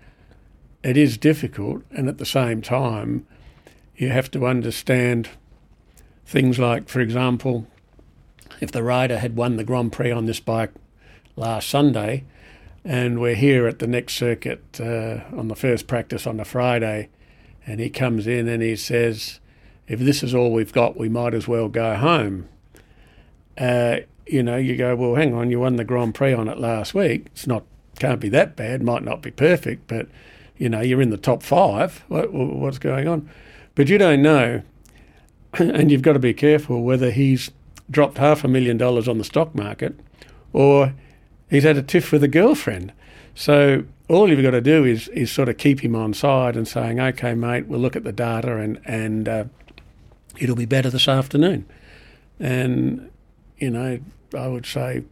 [0.82, 3.26] it is difficult, and at the same time,
[3.96, 5.28] you have to understand
[6.24, 7.66] things like, for example,
[8.60, 10.72] if the rider had won the Grand Prix on this bike
[11.36, 12.24] last Sunday,
[12.84, 17.10] And we're here at the next circuit uh, on the first practice on the Friday,
[17.66, 19.40] and he comes in and he says,
[19.86, 22.48] "If this is all we've got, we might as well go home."
[23.58, 26.58] Uh, you know, you go, "Well, hang on, you won the Grand Prix on it
[26.58, 27.26] last week.
[27.32, 27.64] It's not
[27.98, 28.82] can't be that bad.
[28.82, 30.06] Might not be perfect, but
[30.56, 32.04] you know, you're in the top five.
[32.08, 33.28] What, what's going on?"
[33.74, 34.62] But you don't know,
[35.58, 37.50] and you've got to be careful whether he's
[37.90, 39.98] dropped half a million dollars on the stock market
[40.52, 40.94] or
[41.50, 42.92] he's had a tiff with a girlfriend.
[43.34, 46.66] So all you've got to do is is sort of keep him on side and
[46.66, 49.44] saying, "Okay, mate, we'll look at the data and and uh,
[50.38, 51.66] it'll be better this afternoon."
[52.40, 53.10] And
[53.58, 54.00] you know,
[54.36, 55.04] I would say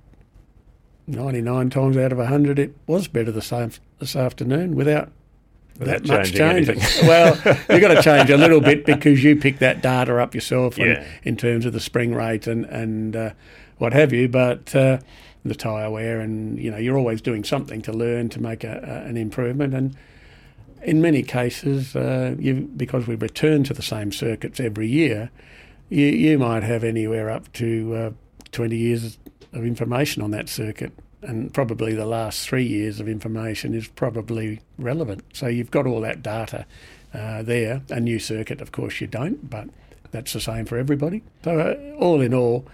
[1.06, 3.52] ninety nine times out of hundred, it was better this
[3.98, 5.10] this afternoon without.
[5.78, 7.34] That much changing well,
[7.70, 11.04] you've got to change a little bit because you pick that data up yourself Yeah.
[11.22, 13.30] in terms of the spring rate and and uh,
[13.78, 14.28] what have you.
[14.28, 14.98] But uh,
[15.44, 18.80] the tyre wear, and you know, you're always doing something to learn to make a,
[19.04, 19.74] a, an improvement.
[19.74, 19.96] And
[20.82, 25.30] in many cases, uh, you because we return to the same circuits every year,
[25.88, 28.10] you, you might have anywhere up to uh,
[28.52, 29.18] 20 years
[29.52, 30.92] of information on that circuit.
[31.22, 35.24] And probably the last three years of information is probably relevant.
[35.32, 36.66] So you've got all that data
[37.14, 37.82] uh, there.
[37.88, 39.68] A new circuit, of course, you don't, but
[40.10, 41.22] that's the same for everybody.
[41.44, 42.66] So, uh, all in all,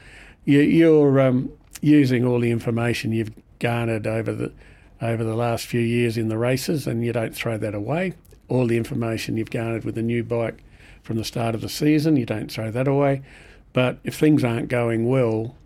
[0.44, 4.52] you, you're um, using all the information you've garnered over the
[5.00, 8.14] over the last few years in the races, and you don't throw that away.
[8.48, 10.62] All the information you've garnered with the new bike
[11.02, 13.22] from the start of the season, you don't throw that away.
[13.72, 15.56] But if things aren't going well,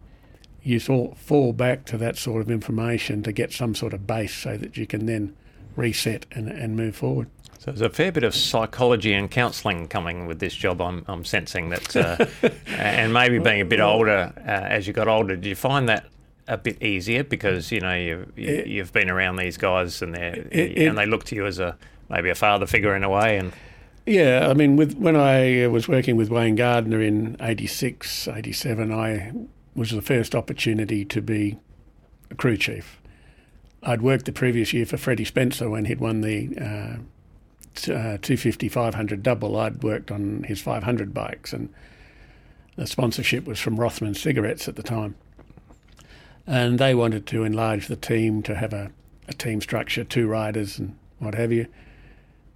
[0.66, 4.34] you sort fall back to that sort of information to get some sort of base
[4.34, 5.34] so that you can then
[5.76, 7.28] reset and, and move forward.
[7.60, 10.82] So there's a fair bit of psychology and counselling coming with this job.
[10.82, 12.26] I'm, I'm sensing that, uh,
[12.66, 15.36] and maybe being a bit older uh, as you got older.
[15.36, 16.06] Did you find that
[16.48, 20.86] a bit easier because you know you, you you've been around these guys and they
[20.86, 21.76] and they look to you as a
[22.08, 23.52] maybe a father figure in a way, and
[24.04, 29.32] Yeah, I mean, with when I was working with Wayne Gardner in 86, 87, I
[29.76, 31.58] was the first opportunity to be
[32.30, 33.00] a crew chief.
[33.82, 36.96] I'd worked the previous year for Freddie Spencer when he'd won the uh,
[37.74, 39.56] t- uh, 250 500 double.
[39.56, 41.72] I'd worked on his 500 bikes, and
[42.76, 45.14] the sponsorship was from Rothman Cigarettes at the time.
[46.46, 48.90] And they wanted to enlarge the team to have a,
[49.28, 51.66] a team structure, two riders and what have you.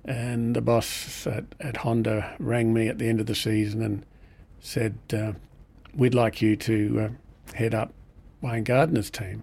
[0.05, 4.07] And the boss at, at Honda rang me at the end of the season and
[4.61, 5.33] said, uh,
[5.95, 7.93] We'd like you to uh, head up
[8.41, 9.43] Wayne Gardner's team.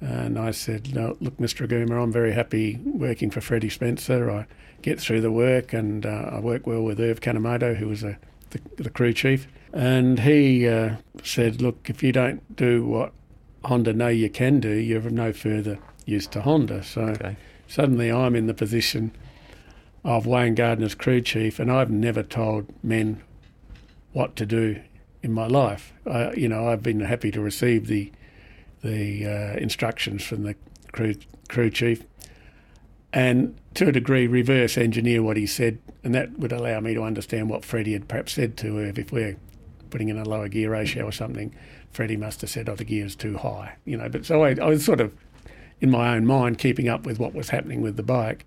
[0.00, 1.68] And I said, no, Look, Mr.
[1.68, 4.30] Oguma, I'm very happy working for Freddie Spencer.
[4.30, 4.46] I
[4.80, 8.18] get through the work and uh, I work well with Erv Kanemoto, who was a,
[8.50, 9.46] the, the crew chief.
[9.72, 13.12] And he uh, said, Look, if you don't do what
[13.64, 16.82] Honda know you can do, you're of no further use to Honda.
[16.82, 17.36] So okay.
[17.68, 19.12] suddenly I'm in the position
[20.02, 23.22] of Wayne Gardner's crew chief, and I've never told men
[24.12, 24.80] what to do
[25.22, 25.92] in my life.
[26.06, 28.12] I, you know, I've been happy to receive the
[28.82, 30.54] the uh, instructions from the
[30.92, 31.14] crew
[31.48, 32.04] crew chief,
[33.12, 37.02] and to a degree reverse engineer what he said, and that would allow me to
[37.02, 39.36] understand what Freddie had perhaps said to her if we're
[39.90, 41.54] putting in a lower gear ratio or something.
[41.90, 44.08] Freddie must have said, "Oh, the gear's too high," you know.
[44.08, 45.12] But so I, I was sort of
[45.80, 48.46] in my own mind keeping up with what was happening with the bike.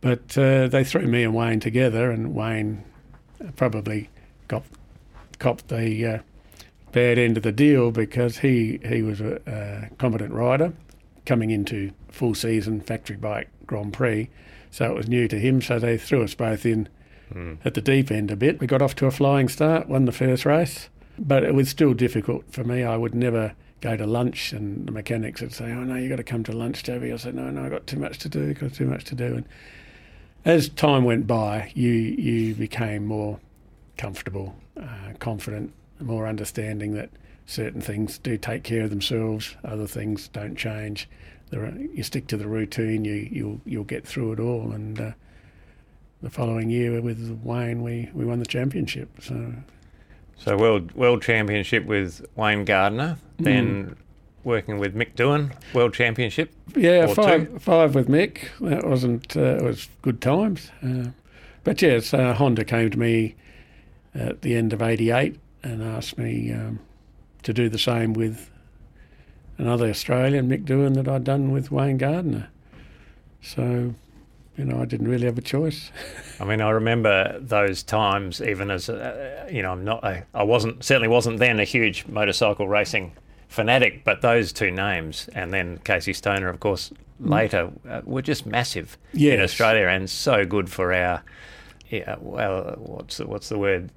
[0.00, 2.84] But uh, they threw me and Wayne together, and Wayne
[3.56, 4.10] probably
[4.48, 4.64] got
[5.38, 6.18] copped the uh,
[6.92, 10.72] bad end of the deal because he he was a, a competent rider
[11.26, 14.30] coming into full season factory bike Grand Prix,
[14.70, 15.60] so it was new to him.
[15.60, 16.88] So they threw us both in
[17.64, 18.60] at the deep end a bit.
[18.60, 21.94] We got off to a flying start, won the first race, but it was still
[21.94, 22.82] difficult for me.
[22.82, 26.16] I would never go to lunch, and the mechanics would say, "Oh no, you got
[26.16, 28.54] to come to lunch, Toby." I said, "No, no, I got too much to do.
[28.54, 29.44] Got too much to do." And
[30.44, 33.40] as time went by, you you became more
[33.96, 37.10] comfortable, uh, confident, more understanding that
[37.46, 41.08] certain things do take care of themselves, other things don't change.
[41.50, 44.72] There are, you stick to the routine, you you'll you'll get through it all.
[44.72, 45.12] And uh,
[46.22, 49.08] the following year with Wayne, we, we won the championship.
[49.20, 49.52] So
[50.36, 53.96] So world world championship with Wayne Gardner, then
[54.42, 56.52] working with Mick Doohan, world championship.
[56.74, 58.48] yeah, five five with Mick.
[58.60, 60.70] That wasn't uh, it was good times.
[60.82, 61.10] Uh,
[61.62, 63.36] but yes, Honda came to me
[64.14, 66.78] at the end of '88 and asked me um,
[67.42, 68.50] to do the same with
[69.58, 72.48] another Australian, Mick Doohan, that I'd done with Wayne Gardner.
[73.40, 73.94] So,
[74.56, 75.90] you know, I didn't really have a choice.
[76.40, 80.42] I mean, I remember those times, even as uh, you know, I'm not, I, I
[80.42, 83.12] wasn't certainly wasn't then a huge motorcycle racing
[83.48, 88.46] fanatic, but those two names, and then Casey Stoner, of course, later, uh, were just
[88.46, 91.22] massive in Australia and so good for our.
[91.90, 93.90] Yeah, well, what's the, what's the word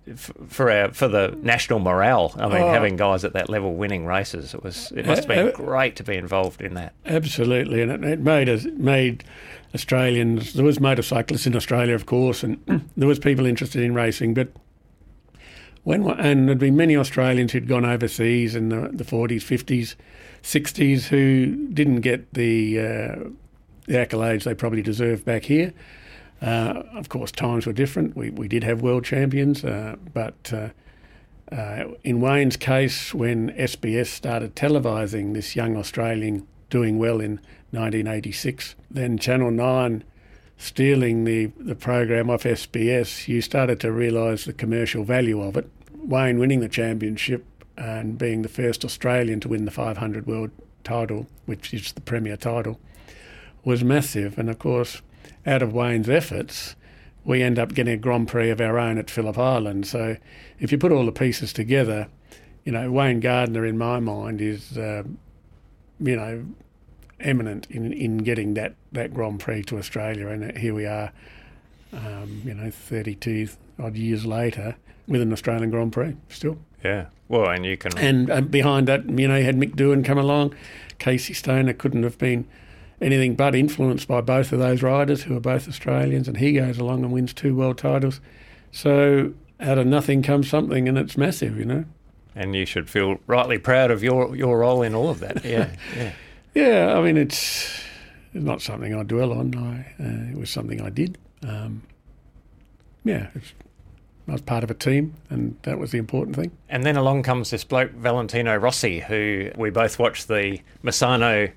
[0.50, 2.34] for our for the national morale?
[2.38, 2.71] I mean, Oh.
[2.71, 5.56] having guys at that level winning races, it was it must have been Uh, uh,
[5.56, 6.93] great to be involved in that.
[7.06, 9.23] Absolutely, and it, it made us made
[9.73, 10.54] Australians.
[10.54, 12.58] There was motorcyclists in Australia, of course, and
[12.97, 14.34] there was people interested in racing.
[14.34, 14.50] But
[15.84, 19.95] when and there'd been many Australians who'd gone overseas in the, the 40s, 50s,
[20.43, 23.15] 60s who didn't get the uh,
[23.86, 25.73] the accolades they probably deserved back here.
[26.41, 28.15] Uh, of course, times were different.
[28.15, 30.54] We we did have world champions, uh, but.
[30.54, 30.69] Uh,
[31.50, 37.39] uh, in Wayne's case, when SBS started televising this young Australian doing well in
[37.71, 40.04] 1986, then Channel 9
[40.58, 45.69] stealing the, the program off SBS, you started to realise the commercial value of it.
[45.95, 47.45] Wayne winning the championship
[47.78, 50.52] and being the first Australian to win the 500 world
[50.84, 52.80] title, which is the premier title,
[53.63, 54.39] was massive.
[54.39, 55.02] And of course,
[55.47, 56.75] out of Wayne's efforts,
[57.23, 59.88] we end up getting a Grand Prix of our own at Phillip Island.
[59.88, 60.17] So
[60.60, 62.07] if you put all the pieces together,
[62.63, 65.03] you know, Wayne Gardner, in my mind, is, uh,
[65.99, 66.45] you know,
[67.19, 70.27] eminent in, in getting that, that Grand Prix to Australia.
[70.27, 71.12] And here we are,
[71.93, 74.75] um, you know, 32 odd years later
[75.07, 76.57] with an Australian Grand Prix still.
[76.83, 80.05] Yeah, well, and you can And uh, behind that, you know, you had Mick Doohan
[80.05, 80.53] come along.
[80.99, 82.47] Casey Stoner couldn't have been
[83.01, 86.77] anything but influenced by both of those riders who are both Australians, and he goes
[86.79, 88.19] along and wins two world titles.
[88.71, 91.86] So out of nothing comes something, and it's massive, you know.
[92.36, 95.43] and you should feel rightly proud of your your role in all of that.
[95.45, 96.12] Yeah, yeah.
[96.55, 97.81] Yeah, I mean, it's
[98.33, 99.55] not something I dwell on.
[99.55, 101.17] I, uh, it was something I did.
[101.43, 101.83] Um,
[103.03, 103.53] yeah, it's,
[104.27, 106.51] I was part of a team, and that was the important thing.
[106.67, 111.51] And then along comes this bloke, Valentino Rossi, who we both watched the Misano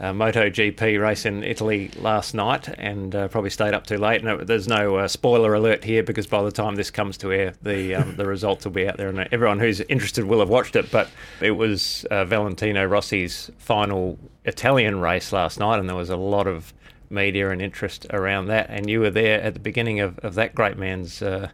[0.00, 4.24] uh, MotoGP race in Italy last night and uh, probably stayed up too late.
[4.24, 7.52] No, there's no uh, spoiler alert here because by the time this comes to air,
[7.62, 10.74] the um, the results will be out there, and everyone who's interested will have watched
[10.74, 10.90] it.
[10.90, 11.10] But
[11.40, 16.46] it was uh, Valentino Rossi's final Italian race last night, and there was a lot
[16.46, 16.72] of
[17.10, 18.70] media and interest around that.
[18.70, 21.50] And you were there at the beginning of, of that great man's uh,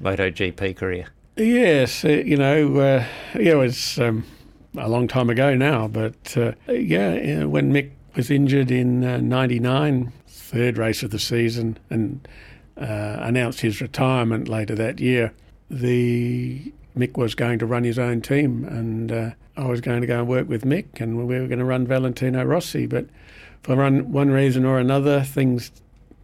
[0.00, 1.06] MotoGP career.
[1.36, 4.24] Yes, uh, you know, uh, yeah, it was um,
[4.78, 10.12] a long time ago now, but uh, yeah, yeah, when Mick was injured in '99,
[10.26, 12.26] third race of the season, and
[12.76, 15.32] uh, announced his retirement later that year,
[15.70, 20.06] the Mick was going to run his own team, and uh, I was going to
[20.06, 23.06] go and work with Mick, and we were going to run Valentino Rossi, but
[23.62, 25.72] for one, reason or another, things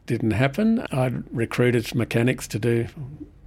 [0.07, 0.87] didn't happen.
[0.93, 2.87] I'd recruited mechanics to do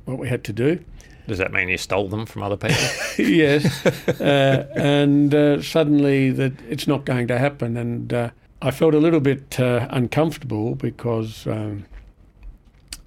[0.06, 0.84] what we had to do.
[1.28, 2.78] Does that mean you stole them from other people?
[3.18, 3.86] yes,
[4.22, 8.30] uh, and uh, suddenly that it's not going to happen, and uh,
[8.62, 11.86] I felt a little bit uh, uncomfortable because um,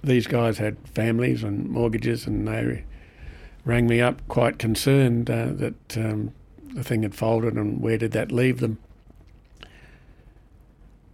[0.03, 2.83] these guys had families and mortgages, and they
[3.63, 6.33] rang me up quite concerned uh, that um,
[6.73, 8.79] the thing had folded, and where did that leave them?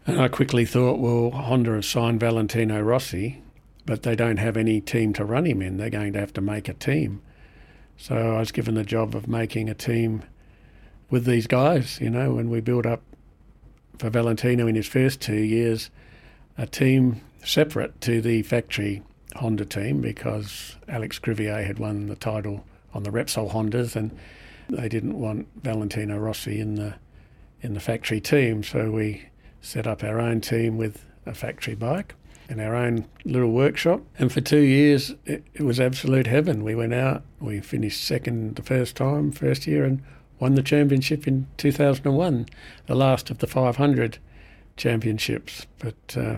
[0.08, 3.42] And I quickly thought, well, Honda have signed Valentino Rossi,
[3.86, 5.78] but they don't have any team to run him in.
[5.78, 7.22] They're going to have to make a team.
[7.98, 10.24] So I was given the job of making a team
[11.10, 13.02] with these guys, you know, when we built up
[14.00, 15.90] for Valentino in his first two years,
[16.58, 19.04] a team separate to the factory
[19.36, 24.18] Honda team because Alex Crivillé had won the title on the Repsol Hondas and
[24.70, 26.96] they didn't want Valentino Rossi in the
[27.62, 28.64] in the factory team.
[28.64, 29.28] So we
[29.62, 32.16] set up our own team with a factory bike
[32.50, 34.02] in our own little workshop.
[34.20, 36.64] And for two years, it, it was absolute heaven.
[36.64, 40.02] We went out, we finished second the first time, first year, and
[40.40, 42.46] won the championship in 2001,
[42.88, 44.18] the last of the 500
[44.78, 45.66] championships.
[45.80, 46.38] But uh,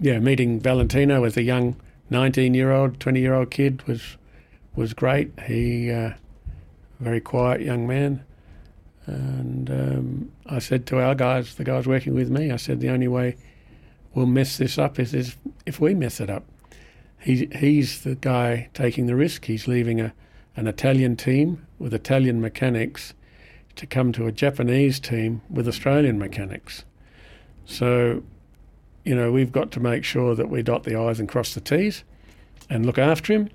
[0.00, 1.76] yeah, meeting Valentino as a young
[2.08, 4.16] 19 year old, 20 year old kid was
[4.76, 5.32] was great.
[5.46, 6.12] He, uh,
[7.00, 8.24] very quiet young man.
[9.06, 12.90] And um, I said to our guys, the guys working with me, I said, the
[12.90, 13.36] only way
[14.14, 16.44] we'll mess this up is, is if we mess it up.
[17.18, 19.44] He, he's the guy taking the risk.
[19.44, 20.12] He's leaving a,
[20.56, 23.14] an Italian team with Italian mechanics
[23.76, 26.84] to come to a Japanese team with Australian mechanics.
[27.66, 28.22] So,
[29.04, 31.60] you know, we've got to make sure that we dot the I's and cross the
[31.60, 32.04] T's
[32.68, 33.50] and look after him.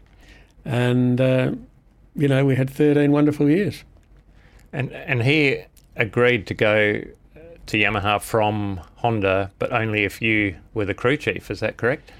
[0.63, 1.51] And, uh,
[2.15, 3.83] you know, we had 13 wonderful years.
[4.71, 5.63] and and he
[5.95, 7.01] agreed to go
[7.67, 11.49] to Yamaha from Honda, but only if you were the crew chief.
[11.49, 12.11] Is that correct?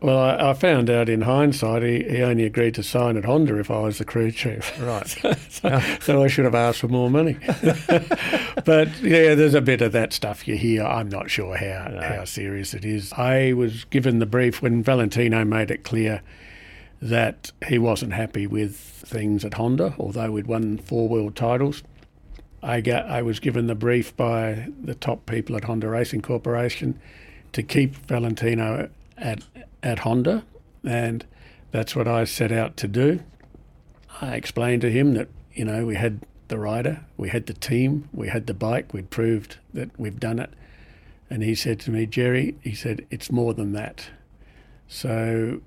[0.00, 3.58] Well, I, I found out in hindsight he, he only agreed to sign at Honda
[3.58, 4.78] if I was the crew chief.
[4.80, 5.06] Right.
[5.48, 7.38] so, so I should have asked for more money.
[8.64, 10.84] but yeah, there's a bit of that stuff you hear.
[10.84, 12.02] I'm not sure how, No.
[12.02, 13.12] how serious it is.
[13.14, 16.20] I was given the brief when Valentino made it clear
[17.00, 21.82] that he wasn't happy with things at Honda, although we'd won four world titles.
[22.64, 26.98] I got I was given the brief by the top people at Honda Racing Corporation
[27.52, 28.88] to keep Valentino
[29.18, 29.42] at
[29.82, 30.44] at Honda,
[30.82, 31.26] and
[31.72, 33.20] that's what I set out to do.
[34.22, 38.08] I explained to him that you know we had the rider, we had the team,
[38.14, 40.50] we had the bike, we'd proved that we've done it,
[41.28, 44.08] and he said to me, Jerry, he said it's more than that.
[44.88, 45.60] So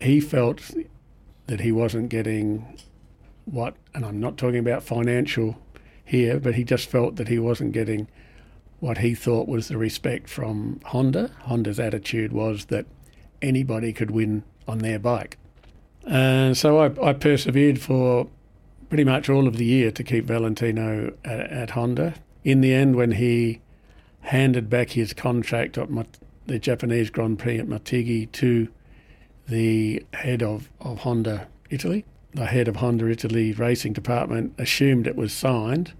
[0.00, 0.70] he felt
[1.48, 2.78] that he wasn't getting
[3.44, 5.58] what, and I'm not talking about financial
[6.08, 8.08] here, but he just felt that he wasn't getting
[8.80, 11.30] what he thought was the respect from Honda.
[11.42, 12.86] Honda's attitude was that
[13.42, 15.36] anybody could win on their bike.
[16.06, 18.28] And so I, I persevered for
[18.88, 22.14] pretty much all of the year to keep Valentino at, at Honda.
[22.44, 23.60] In the end, when he
[24.20, 28.68] handed back his contract at Mat- the Japanese Grand Prix at Motegi to
[29.46, 32.04] the head of, of Honda Italy,
[32.38, 35.92] the head of Honda Italy racing department assumed it was signed.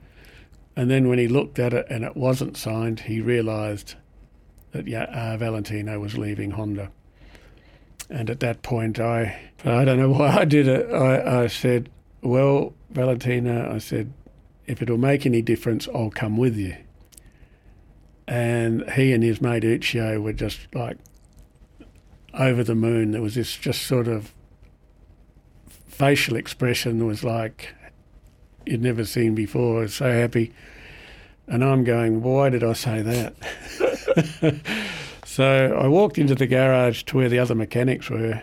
[0.77, 3.97] And then when he looked at it and it wasn't signed, he realised
[4.71, 6.91] that yeah, uh, Valentino was leaving Honda.
[8.09, 10.91] And at that point, I I don't know why I did it.
[10.93, 11.91] I, I said,
[12.23, 14.13] "Well, Valentino," I said,
[14.67, 16.77] "if it'll make any difference, I'll come with you."
[18.29, 20.99] And he and his mate Uccio were just like
[22.33, 23.11] over the moon.
[23.11, 24.33] There was this just sort of
[25.99, 27.75] facial expression was like
[28.65, 29.79] you'd never seen before.
[29.79, 30.53] I was so happy.
[31.49, 34.63] And I'm going, why did I say that?
[35.25, 38.43] so I walked into the garage to where the other mechanics were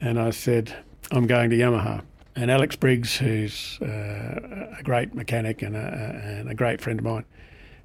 [0.00, 0.72] and I said,
[1.10, 2.02] I'm going to Yamaha.
[2.36, 5.80] And Alex Briggs, who's uh, a great mechanic and a,
[6.38, 7.24] and a great friend of mine,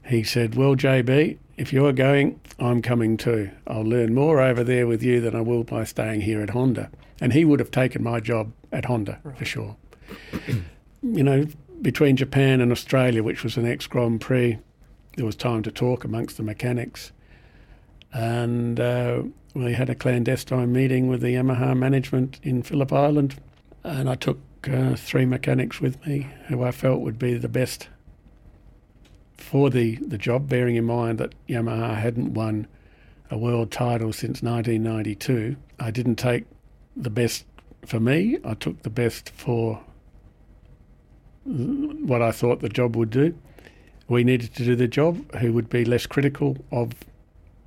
[0.06, 3.52] he said, Well, JB, if you're going, I'm coming too.
[3.68, 6.90] I'll learn more over there with you than I will by staying here at Honda.
[7.22, 9.76] And he would have taken my job at Honda for sure.
[11.02, 11.46] you know,
[11.82, 14.58] between Japan and Australia, which was the next Grand Prix,
[15.16, 17.12] there was time to talk amongst the mechanics.
[18.12, 19.24] And uh,
[19.54, 23.36] we had a clandestine meeting with the Yamaha management in Phillip Island.
[23.84, 27.90] And I took uh, three mechanics with me who I felt would be the best
[29.38, 32.68] for the, the job, bearing in mind that Yamaha hadn't won
[33.30, 35.56] a world title since 1992.
[35.80, 36.46] I didn't take
[36.96, 37.46] the best
[37.86, 39.82] for me, I took the best for
[41.46, 43.38] what I thought the job would do.
[44.08, 46.94] We needed to do the job who would be less critical of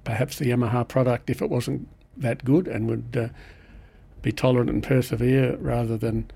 [0.04, 3.28] perhaps the Yamaha product if it wasn't that good and would uh,
[4.22, 6.30] be tolerant and persevere rather than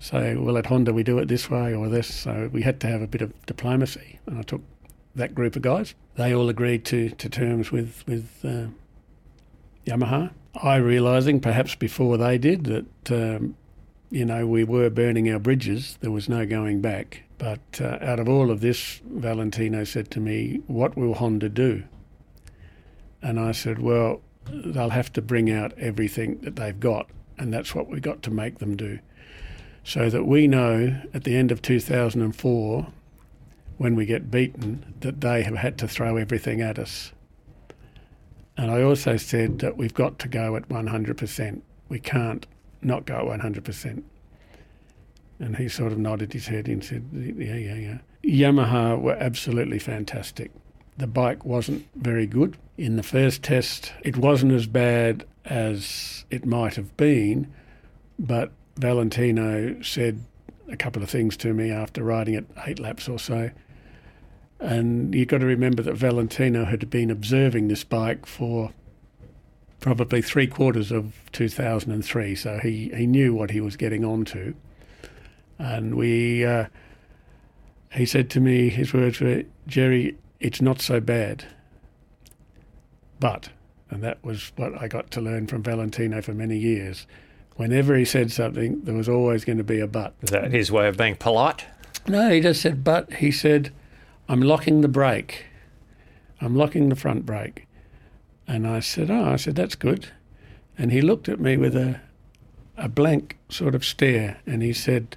[0.00, 2.12] say, well, at Honda we do it this way or this.
[2.12, 4.62] So we had to have a bit of diplomacy, and I took
[5.14, 5.94] that group of guys.
[6.16, 8.66] They all agreed to, to terms with with uh,
[9.86, 10.30] Yamaha.
[10.54, 13.56] I realising perhaps before they did that um,
[14.10, 15.98] you know we were burning our bridges.
[16.00, 17.24] There was no going back.
[17.38, 21.84] But uh, out of all of this, Valentino said to me, "What will Honda do?"
[23.20, 27.08] And I said, "Well, they'll have to bring out everything that they've got,
[27.38, 29.00] and that's what we've got to make them do."
[29.84, 32.86] So that we know at the end of 2004
[33.82, 37.12] when we get beaten that they have had to throw everything at us.
[38.56, 41.62] And I also said that we've got to go at 100%.
[41.88, 42.46] We can't
[42.80, 44.04] not go at 100%.
[45.40, 47.98] And he sort of nodded his head and said, Yeah, yeah, yeah.
[48.24, 50.52] Yamaha were absolutely fantastic.
[50.98, 52.56] The bike wasn't very good.
[52.78, 57.52] In the first test, it wasn't as bad as it might have been,
[58.16, 60.24] but Valentino said
[60.68, 63.50] a couple of things to me after riding it eight laps or so.
[64.62, 68.72] And you've got to remember that Valentino had been observing this bike for
[69.80, 74.54] probably three quarters of 2003, so he, he knew what he was getting onto.
[75.58, 76.66] And we, uh,
[77.92, 81.44] he said to me, his words were, Jerry, it's not so bad.
[83.18, 83.48] But,
[83.90, 87.08] and that was what I got to learn from Valentino for many years,
[87.56, 90.14] whenever he said something, there was always going to be a but.
[90.22, 91.66] Is that his way of being polite?
[92.06, 93.72] No, he just said, but he said,
[94.28, 95.46] I'm locking the brake.
[96.40, 97.66] I'm locking the front brake.
[98.46, 100.08] And I said, oh, I said, that's good.
[100.76, 102.00] And he looked at me with a,
[102.76, 105.16] a blank sort of stare and he said,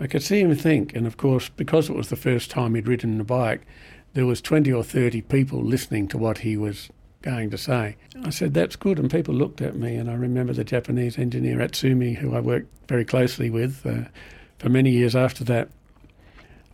[0.00, 0.94] I could see him think.
[0.96, 3.62] And of course, because it was the first time he'd ridden the bike,
[4.14, 6.90] there was 20 or 30 people listening to what he was
[7.22, 7.96] going to say.
[8.24, 8.98] I said, That's good.
[8.98, 12.68] And people looked at me, and I remember the Japanese engineer Atsumi, who I worked
[12.88, 14.08] very closely with uh,
[14.58, 15.68] for many years after that.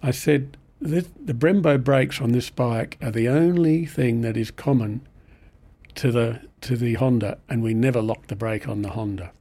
[0.03, 4.51] I said, the, the Brembo brakes on this bike are the only thing that is
[4.51, 5.01] common
[5.97, 9.33] to the to the Honda, and we never lock the brake on the Honda.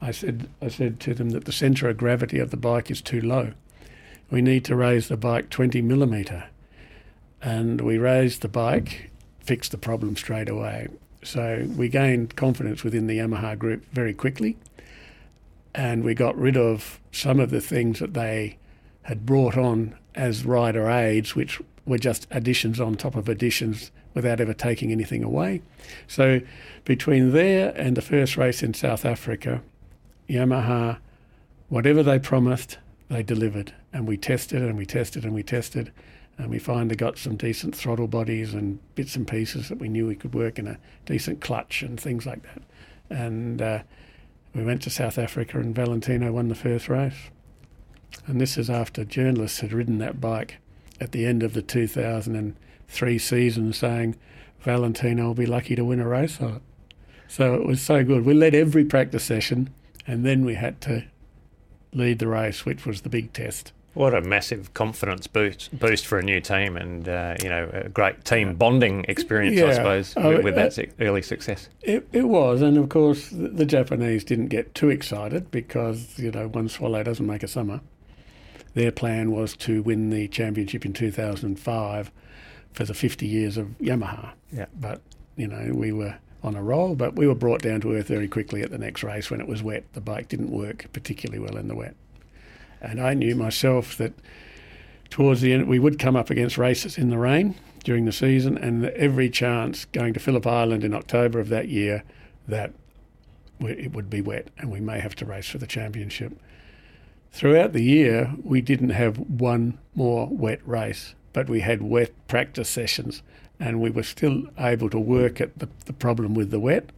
[0.00, 3.02] I said I said to them that the centre of gravity of the bike is
[3.02, 3.52] too low.
[4.30, 6.48] We need to raise the bike 20 millimetre,
[7.42, 10.88] and we raised the bike, fixed the problem straight away.
[11.22, 14.56] So we gained confidence within the Yamaha group very quickly,
[15.74, 18.58] and we got rid of some of the things that they
[19.02, 24.40] had brought on as rider aids, which were just additions on top of additions without
[24.40, 25.62] ever taking anything away.
[26.08, 26.40] So
[26.84, 29.62] between there and the first race in South Africa,
[30.28, 30.98] Yamaha,
[31.68, 33.72] whatever they promised, they delivered.
[33.92, 35.92] And we tested and we tested and we tested.
[36.38, 40.06] And we finally got some decent throttle bodies and bits and pieces that we knew
[40.06, 42.62] we could work in a decent clutch and things like that.
[43.08, 43.82] And uh,
[44.54, 47.30] we went to South Africa and Valentino won the first race.
[48.26, 50.56] And this is after journalists had ridden that bike
[51.00, 54.16] at the end of the 2003 season saying
[54.60, 56.62] Valentino will be lucky to win a race on it.
[57.28, 58.24] So it was so good.
[58.24, 59.70] We led every practice session
[60.06, 61.04] and then we had to
[61.92, 63.72] lead the race, which was the big test.
[63.94, 67.88] What a massive confidence boost boost for a new team, and uh, you know a
[67.88, 69.68] great team bonding experience, Yeah.
[69.68, 71.70] I suppose, Oh, with, with uh, that early success.
[71.80, 76.46] It, it was, and of course the Japanese didn't get too excited because you know
[76.46, 77.80] one swallow doesn't make a summer.
[78.76, 82.10] Their plan was to win the championship in 2005
[82.74, 84.32] for the 50 years of Yamaha.
[84.52, 84.66] Yeah.
[84.78, 85.00] But
[85.34, 88.28] you know we were on a roll, but we were brought down to earth very
[88.28, 89.84] quickly at the next race when it was wet.
[89.94, 91.96] The bike didn't work particularly well in the wet,
[92.82, 94.12] and I knew myself that
[95.08, 98.58] towards the end we would come up against races in the rain during the season,
[98.58, 102.04] and every chance going to Phillip Island in October of that year
[102.46, 102.74] that
[103.58, 106.38] it would be wet and we may have to race for the championship.
[107.36, 112.66] Throughout the year, we didn't have one more wet race, but we had wet practice
[112.66, 113.22] sessions,
[113.60, 116.92] and we were still able to work at the, the problem with the wet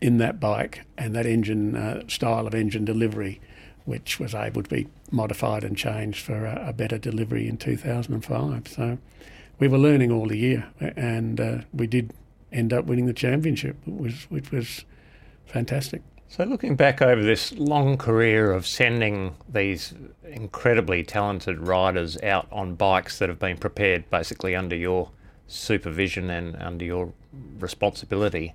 [0.00, 3.40] in that bike and that engine uh, style of engine delivery,
[3.84, 8.66] which was able to be modified and changed for a, a better delivery in 2005.
[8.66, 8.98] So
[9.60, 12.12] we were learning all the year, and uh, we did
[12.50, 14.84] end up winning the championship, which was, which was
[15.46, 16.02] fantastic.
[16.28, 22.74] So, looking back over this long career of sending these incredibly talented riders out on
[22.74, 25.10] bikes that have been prepared basically under your
[25.46, 27.12] supervision and under your
[27.58, 28.54] responsibility,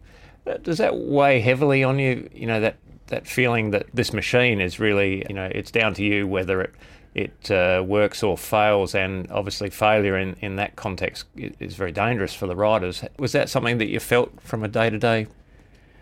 [0.61, 2.29] does that weigh heavily on you?
[2.33, 2.75] You know that
[3.07, 6.75] that feeling that this machine is really, you know, it's down to you whether it
[7.13, 12.33] it uh, works or fails, and obviously failure in, in that context is very dangerous
[12.33, 13.03] for the riders.
[13.17, 15.27] Was that something that you felt from a day to day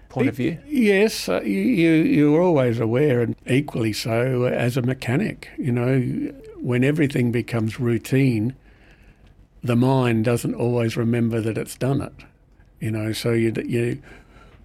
[0.10, 0.58] point of view?
[0.68, 5.50] Yes, uh, you, you you're always aware, and equally so as a mechanic.
[5.58, 8.56] You know, when everything becomes routine,
[9.64, 12.14] the mind doesn't always remember that it's done it.
[12.80, 14.02] You know, so you you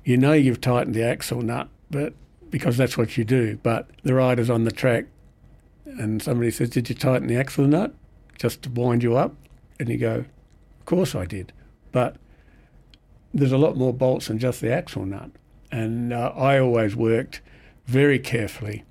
[0.04, 2.14] you know you've tightened the axle nut, but
[2.50, 3.58] because that's what you do.
[3.62, 5.06] But the rider's on the track,
[5.84, 7.94] and somebody says, "Did you tighten the axle nut?"
[8.38, 9.34] Just to wind you up,
[9.78, 10.24] and you go,
[10.80, 11.52] "Of course I did,"
[11.92, 12.16] but
[13.34, 15.30] there's a lot more bolts than just the axle nut.
[15.72, 17.40] And uh, I always worked
[17.84, 18.84] very carefully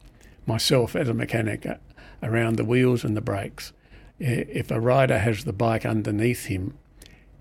[0.45, 1.75] myself as a mechanic uh,
[2.21, 3.71] around the wheels and the brakes.
[4.19, 6.77] If a rider has the bike underneath him,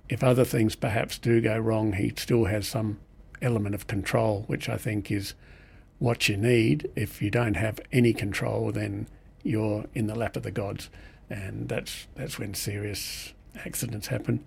[0.09, 3.01] if other things perhaps do go wrong, he still has some
[3.41, 5.35] element of control, which I think is
[5.99, 6.91] what you need.
[6.97, 9.09] If you don't have any control, then
[9.43, 10.89] you're in the lap of the gods,
[11.29, 13.33] and that's that's when serious
[13.65, 14.45] accidents happen.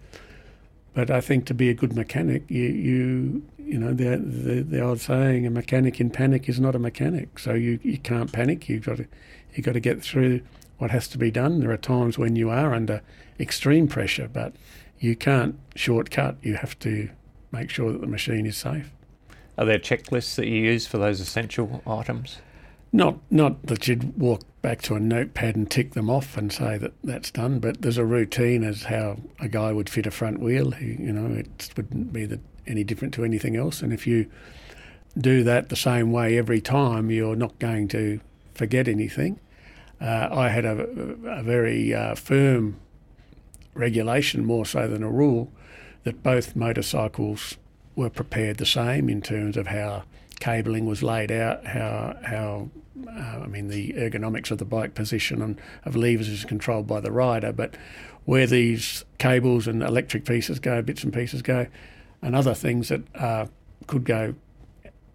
[0.95, 4.81] But I think to be a good mechanic, you you you know the the, the
[4.81, 7.37] old saying, a mechanic in panic is not a mechanic.
[7.37, 8.67] So you, you can't panic.
[8.69, 9.07] You've got to
[9.53, 10.41] you got to get through
[10.77, 11.59] what has to be done.
[11.59, 13.01] There are times when you are under
[13.39, 14.55] extreme pressure, but
[14.97, 16.37] you can't shortcut.
[16.41, 17.09] You have to
[17.51, 18.91] make sure that the machine is safe.
[19.57, 22.39] Are there checklists that you use for those essential items?
[22.95, 26.77] Not not that you'd walk back to a notepad and tick them off and say
[26.77, 30.39] that that's done, but there's a routine as how a guy would fit a front
[30.39, 30.71] wheel.
[30.71, 33.81] He, you know, it wouldn't be that any different to anything else.
[33.81, 34.31] And if you
[35.17, 38.21] do that the same way every time, you're not going to
[38.53, 39.41] forget anything.
[39.99, 40.87] Uh, I had a,
[41.25, 42.77] a very uh, firm
[43.73, 45.51] regulation, more so than a rule,
[46.05, 47.57] that both motorcycles
[47.97, 50.05] were prepared the same in terms of how
[50.39, 52.69] cabling was laid out, how how
[53.07, 56.99] uh, I mean the ergonomics of the bike position and of levers is controlled by
[56.99, 57.75] the rider, but
[58.25, 61.67] where these cables and electric pieces go, bits and pieces go,
[62.21, 63.45] and other things that uh,
[63.87, 64.35] could go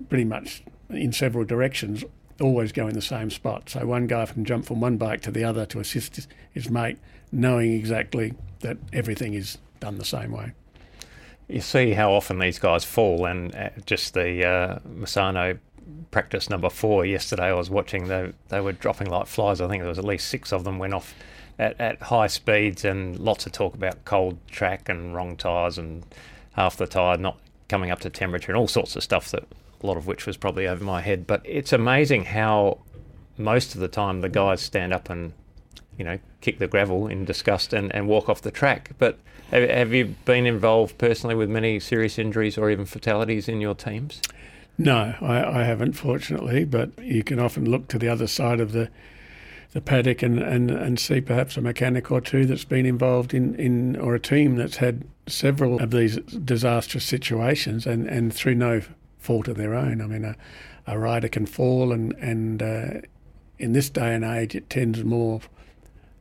[0.09, 2.05] pretty much in several directions,
[2.41, 3.68] always go in the same spot.
[3.68, 6.71] So one guy can jump from one bike to the other to assist his, his
[6.71, 6.99] mate,
[7.33, 10.53] knowing exactly that everything is done the same way.
[11.51, 15.59] You see how often these guys fall, and uh, just the uh, Misano
[16.11, 17.46] practice number four yesterday.
[17.46, 19.61] I was watching; they they were dropping like flies.
[19.61, 21.14] I think there was at least six of them went off
[21.59, 26.05] at, at high speeds, and lots of talk about cold track and wrong tyres and
[26.53, 27.38] half the tyre not
[27.68, 29.44] coming up to temperature and all sorts of stuff that
[29.82, 31.26] a lot of which was probably over my head.
[31.26, 32.78] But it's amazing how
[33.38, 35.32] most of the time the guys stand up and
[36.01, 38.92] you know kick the gravel in disgust and, and walk off the track.
[38.98, 39.18] But
[39.51, 43.74] have, have you been involved personally with many serious injuries or even fatalities in your
[43.74, 44.22] teams?
[44.78, 46.64] No, I, I haven't, fortunately.
[46.64, 48.88] But you can often look to the other side of the
[49.72, 53.55] the paddock and, and, and see perhaps a mechanic or two that's been involved in,
[53.55, 58.82] in or a team that's had several of these disastrous situations and, and through no
[59.18, 60.01] fault of their own.
[60.01, 60.34] I mean, a,
[60.88, 63.01] a rider can fall, and and uh,
[63.59, 65.40] in this day and age, it tends more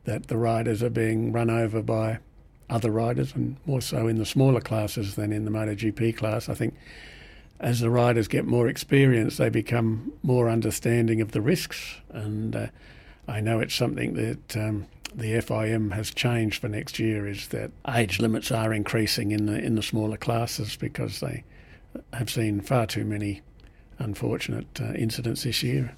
[0.04, 2.18] that the riders are being run over by
[2.68, 6.48] other riders, and more so in the smaller classes than in the MotoGP class.
[6.48, 6.74] I think
[7.58, 12.66] as the riders get more experience, they become more understanding of the risks, and uh,
[13.28, 14.56] I know it's something that.
[14.56, 19.46] Um, the FIM has changed for next year is that age limits are increasing in
[19.46, 21.42] the in the smaller classes because they
[22.12, 23.42] have seen far too many
[23.98, 25.94] unfortunate uh, incidents this year.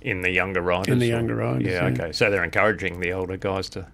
[0.00, 0.92] In the younger riders?
[0.92, 1.66] In the younger riders.
[1.66, 2.12] Yeah, yeah, okay.
[2.12, 3.86] So they're encouraging the older guys to.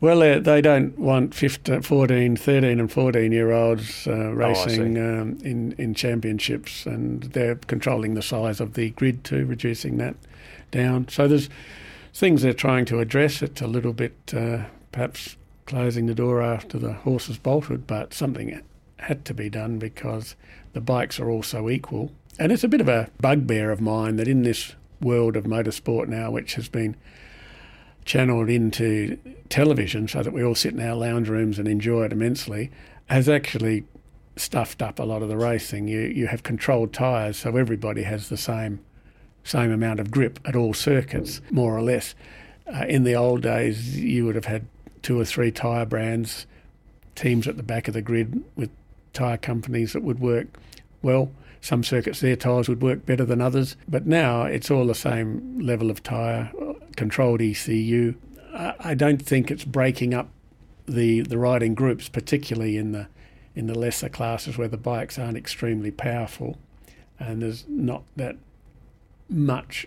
[0.00, 5.22] Well, they don't want 15, 14, 13, and 14 year olds uh, oh, racing oh,
[5.22, 10.16] um, in, in championships, and they're controlling the size of the grid too, reducing that
[10.72, 11.06] down.
[11.06, 11.48] So there's
[12.12, 13.42] things they're trying to address.
[13.42, 18.60] It's a little bit uh, perhaps closing the door after the horses bolted, but something
[18.98, 20.34] had to be done because
[20.72, 22.10] the bikes are all so equal.
[22.38, 26.08] And it's a bit of a bugbear of mine that in this world of motorsport
[26.08, 26.96] now, which has been
[28.04, 32.12] channeled into television so that we all sit in our lounge rooms and enjoy it
[32.12, 32.70] immensely,
[33.06, 33.84] has actually
[34.36, 35.88] stuffed up a lot of the racing.
[35.88, 38.80] You you have controlled tyres, so everybody has the same
[39.44, 42.14] same amount of grip at all circuits, more or less.
[42.72, 44.66] Uh, in the old days, you would have had
[45.02, 46.46] two or three tyre brands,
[47.14, 48.70] teams at the back of the grid with
[49.12, 50.46] tyre companies that would work
[51.02, 51.30] well.
[51.62, 55.60] Some circuits, their tyres would work better than others, but now it's all the same
[55.60, 56.50] level of tyre,
[56.96, 58.16] controlled ECU.
[58.52, 60.28] I don't think it's breaking up
[60.86, 63.06] the the riding groups, particularly in the
[63.54, 66.58] in the lesser classes where the bikes aren't extremely powerful,
[67.20, 68.36] and there's not that
[69.28, 69.86] much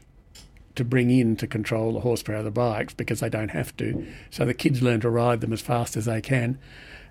[0.75, 4.07] to bring in to control the horsepower of the bikes because they don't have to.
[4.29, 6.57] So the kids learn to ride them as fast as they can,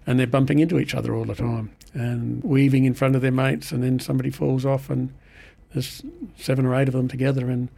[0.06, 3.32] and they're bumping into each other all the time and weaving in front of their
[3.32, 5.14] mates, and then somebody falls off, and
[5.72, 6.02] there's
[6.36, 7.68] seven or eight of them together, and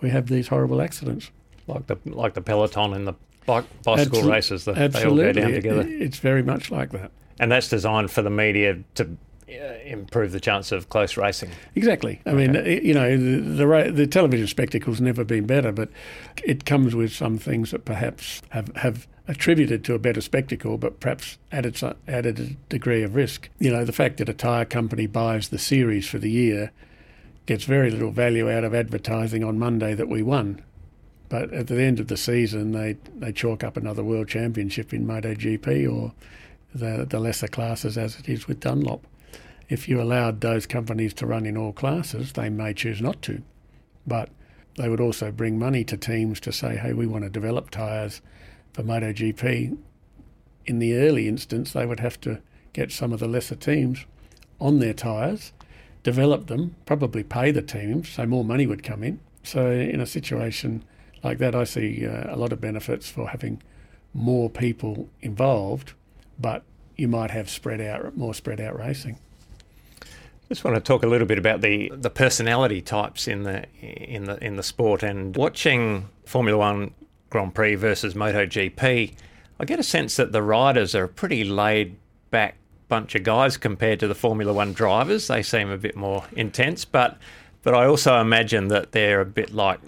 [0.00, 1.30] we have these horrible accidents.
[1.66, 3.14] Like the like the peloton in the
[3.46, 5.86] bike, bicycle Absol- races, the, they all go down together.
[5.86, 7.12] It's very much like that.
[7.38, 9.16] And that's designed for the media to
[9.60, 11.50] Uh, improve the chance of close racing.
[11.74, 12.20] Exactly.
[12.26, 12.48] I okay.
[12.48, 15.90] mean, you know, the, the, the television spectacle's never been better, but
[16.44, 21.00] it comes with some things that perhaps have have attributed to a better spectacle, but
[21.00, 23.48] perhaps added added a degree of risk.
[23.58, 26.70] You know, the fact that a tyre company buys the series for the year
[27.46, 30.62] gets very little value out of advertising on Monday that we won.
[31.28, 35.06] But at the end of the season, they, they chalk up another world championship in
[35.06, 36.12] MotoGP or
[36.74, 39.06] the, the lesser classes as it is with Dunlop
[39.72, 43.42] if you allowed those companies to run in all classes, they may choose not to.
[44.06, 44.28] But
[44.76, 48.20] they would also bring money to teams to say, hey, we want to develop tyres
[48.74, 49.78] for MotoGP.
[50.66, 52.42] In the early instance, they would have to
[52.74, 54.04] get some of the lesser teams
[54.60, 55.52] on their tyres,
[56.02, 59.20] develop them, probably pay the teams, so more money would come in.
[59.42, 60.84] So, in a situation
[61.24, 63.62] like that, I see uh, a lot of benefits for having
[64.12, 65.94] more people involved,
[66.38, 66.62] but
[66.94, 69.18] you might have spread out, more spread out racing.
[70.52, 74.26] Just want to talk a little bit about the, the personality types in the in
[74.26, 76.92] the in the sport and watching Formula One
[77.30, 79.14] Grand Prix versus MotoGP.
[79.58, 81.96] I get a sense that the riders are a pretty laid
[82.30, 82.56] back
[82.88, 85.28] bunch of guys compared to the Formula One drivers.
[85.28, 87.16] They seem a bit more intense, but
[87.62, 89.80] but I also imagine that they're a bit like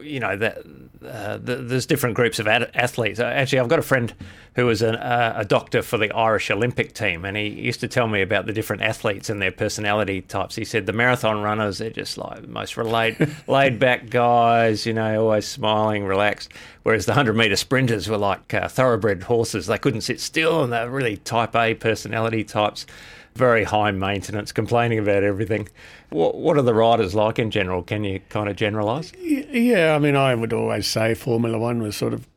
[0.00, 0.58] you know that
[1.04, 3.20] uh, there's different groups of athletes.
[3.20, 4.12] Uh, actually, I've got a friend
[4.56, 7.88] who was an, uh, a doctor for the Irish Olympic team, and he used to
[7.88, 10.56] tell me about the different athletes and their personality types.
[10.56, 14.94] He said the marathon runners they're just like the most laid laid back guys, you
[14.94, 16.50] know, always smiling, relaxed.
[16.82, 20.72] Whereas the hundred meter sprinters were like uh, thoroughbred horses; they couldn't sit still, and
[20.72, 22.86] they're really type A personality types
[23.38, 25.68] very high maintenance, complaining about everything.
[26.10, 27.82] What, what are the riders like in general?
[27.82, 29.12] Can you kind of generalise?
[29.20, 32.28] Yeah, I mean, I would always say Formula One was sort of,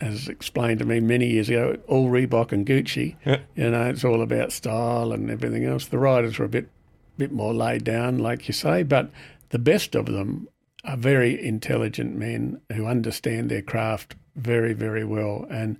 [0.00, 3.16] as explained to me many years ago, all Reebok and Gucci.
[3.24, 3.38] Yeah.
[3.54, 5.86] You know, it's all about style and everything else.
[5.86, 6.68] The riders were a bit,
[7.16, 9.10] bit more laid down, like you say, but
[9.50, 10.48] the best of them
[10.84, 15.46] are very intelligent men who understand their craft very, very well.
[15.50, 15.78] And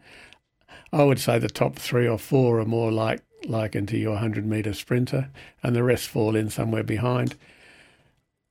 [0.93, 4.47] I would say the top three or four are more like likened into your 100
[4.47, 5.31] metre sprinter,
[5.63, 7.35] and the rest fall in somewhere behind.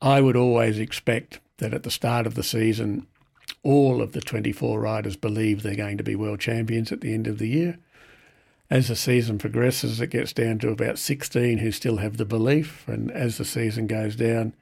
[0.02, 3.06] I would always expect that at the start of the season,
[3.64, 7.28] all of the 24 riders believe they're going to be world champions at the end
[7.28, 7.78] of the year.
[8.70, 12.88] As the season progresses, it gets down to about 16 who still have the belief,
[12.88, 14.54] and as the season goes down,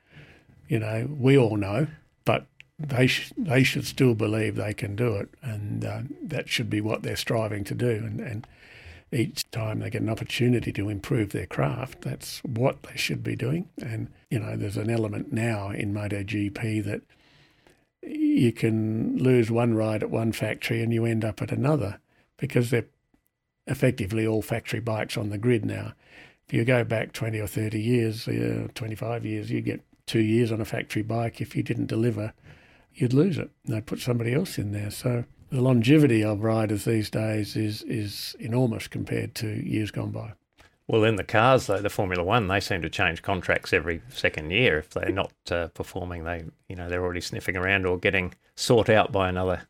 [0.67, 1.87] you know, we all know,
[2.25, 2.45] but
[2.79, 6.79] they sh- they should still believe they can do it, and uh, that should be
[6.79, 7.89] what they're striving to do.
[7.89, 8.47] And, and
[9.11, 13.35] each time they get an opportunity to improve their craft, that's what they should be
[13.35, 13.69] doing.
[13.81, 17.01] And you know, there's an element now in MotoGP that
[18.03, 21.99] you can lose one ride at one factory and you end up at another
[22.37, 22.85] because they're
[23.65, 25.93] effectively all factory bikes on the grid now.
[26.47, 30.51] If you go back 20 or 30 years, uh, 25 years, you get two years
[30.51, 31.41] on a factory bike.
[31.41, 32.33] If you didn't deliver,
[32.93, 33.49] you'd lose it.
[33.65, 34.91] And they'd put somebody else in there.
[34.91, 40.33] So the longevity of riders these days is is enormous compared to years gone by.
[40.87, 44.51] Well, in the cars though, the Formula One, they seem to change contracts every second
[44.51, 44.79] year.
[44.79, 48.89] If they're not uh, performing, they you know they're already sniffing around or getting sought
[48.89, 49.67] out by another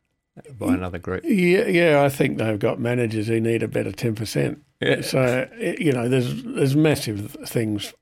[0.60, 1.24] by another group.
[1.26, 4.62] Yeah, yeah, I think they've got managers who need a better ten percent.
[4.80, 5.02] Yeah.
[5.02, 7.94] So you know, there's there's massive things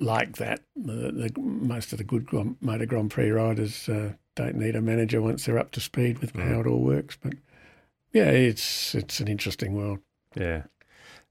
[0.00, 0.60] like that.
[0.74, 2.28] The, the, most of the good
[2.60, 6.36] Motor Grand Prix riders uh, don't need a manager once they're up to speed with
[6.36, 7.18] how it all works.
[7.20, 7.34] But
[8.12, 9.98] yeah, it's it's an interesting world.
[10.36, 10.62] Yeah.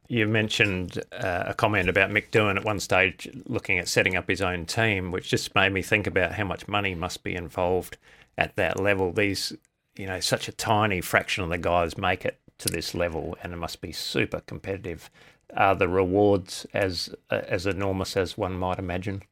[0.08, 4.30] You mentioned uh, a comment about Mick Doohan at one stage looking at setting up
[4.30, 7.98] his own team, which just made me think about how much money must be involved
[8.38, 9.12] at that level.
[9.12, 9.54] These,
[9.96, 13.52] you know, such a tiny fraction of the guys make it to this level, and
[13.52, 15.10] it must be super competitive.
[15.56, 19.24] Are the rewards as uh, as enormous as one might imagine?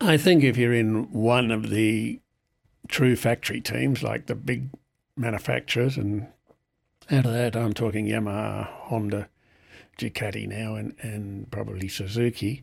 [0.00, 2.20] I think if you're in one of the
[2.88, 4.70] true factory teams, like the big
[5.16, 6.28] manufacturers, and
[7.10, 9.28] out of that, I'm talking Yamaha, Honda,
[9.98, 12.62] Ducati now, and, and probably Suzuki.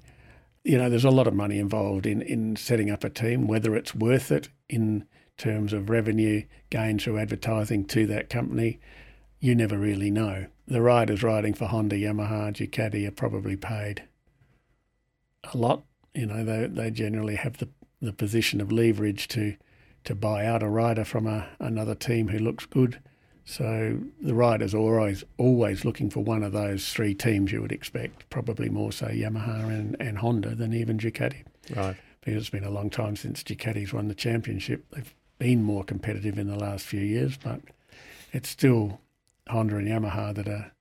[0.63, 3.76] You know, there's a lot of money involved in, in setting up a team, whether
[3.76, 5.05] it's worth it in
[5.38, 8.80] terms of revenue gained through advertising to that company,
[9.39, 10.45] you never really know.
[10.67, 14.03] The riders riding for Honda, Yamaha, Ducati are probably paid
[15.51, 15.84] a lot.
[16.13, 17.69] You know, they, they generally have the,
[18.01, 19.55] the position of leverage to
[20.03, 22.99] to buy out a rider from a, another team who looks good.
[23.45, 27.71] So the riders are always always looking for one of those three teams you would
[27.71, 31.43] expect, probably more so Yamaha and, and Honda than even Ducati.
[31.75, 31.97] Right.
[32.21, 34.85] Because it's been a long time since Ducati's won the championship.
[34.91, 37.61] They've been more competitive in the last few years, but
[38.31, 39.01] it's still
[39.49, 40.71] Honda and Yamaha that are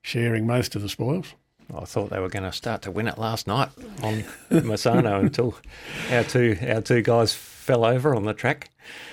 [0.00, 1.34] sharing most of the spoils.
[1.74, 3.70] I thought they were going to start to win it last night
[4.02, 5.56] on Misano until
[6.10, 7.32] our two our two guys
[7.62, 8.70] fell over on the track.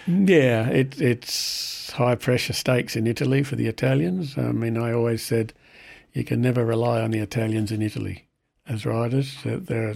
[0.07, 4.37] Yeah, it, it's high pressure stakes in Italy for the Italians.
[4.37, 5.53] I mean, I always said
[6.13, 8.27] you can never rely on the Italians in Italy
[8.67, 9.37] as riders.
[9.45, 9.95] There,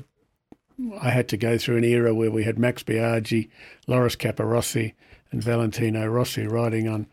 [1.01, 3.49] I had to go through an era where we had Max Biaggi,
[3.88, 4.93] Loris Capirossi,
[5.32, 7.08] and Valentino Rossi riding on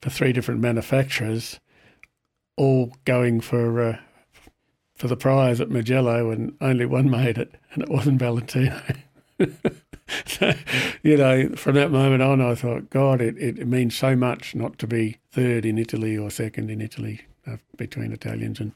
[0.00, 1.60] for three different manufacturers,
[2.56, 3.98] all going for uh,
[4.94, 8.80] for the prize at Mugello, and only one made it, and it wasn't Valentino.
[11.02, 14.78] you know, from that moment on, I thought, God, it, it means so much not
[14.78, 18.60] to be third in Italy or second in Italy uh, between Italians.
[18.60, 18.72] And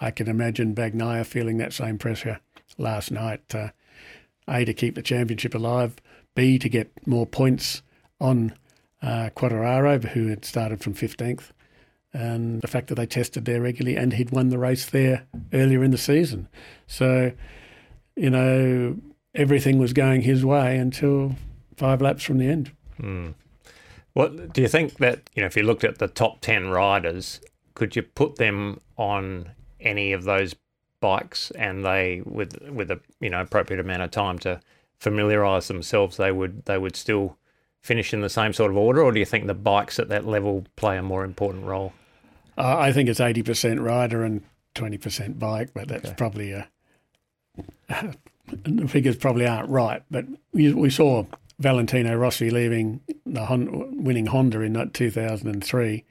[0.00, 2.40] I can imagine Bagnaia feeling that same pressure
[2.78, 3.54] last night.
[3.54, 3.70] Uh,
[4.48, 5.96] a, to keep the championship alive,
[6.34, 7.82] B, to get more points
[8.20, 8.54] on
[9.02, 11.50] uh, who had started from 15th,
[12.12, 15.84] and the fact that they tested there regularly and he'd won the race there earlier
[15.84, 16.48] in the season.
[16.86, 17.32] So,
[18.14, 18.96] you know,
[19.36, 21.36] everything was going his way until
[21.76, 22.72] five laps from the end.
[23.00, 23.30] Hmm.
[24.14, 25.46] What do you think that you know?
[25.46, 27.40] If you looked at the top ten riders,
[27.74, 30.54] could you put them on any of those
[31.00, 34.60] bikes, and they with with a you know appropriate amount of time to
[34.98, 37.36] familiarise themselves, they would they would still
[37.82, 40.26] finish in the same sort of order, or do you think the bikes at that
[40.26, 41.92] level play a more important role?
[42.56, 44.42] Uh, I think it's eighty percent rider and
[44.74, 46.14] twenty percent bike, but that's Okay.
[46.16, 46.68] probably a
[48.46, 50.02] the figures probably aren't right.
[50.10, 51.24] But we, we saw
[51.58, 56.04] Valentino Rossi leaving the Hon- winning Honda in that 2003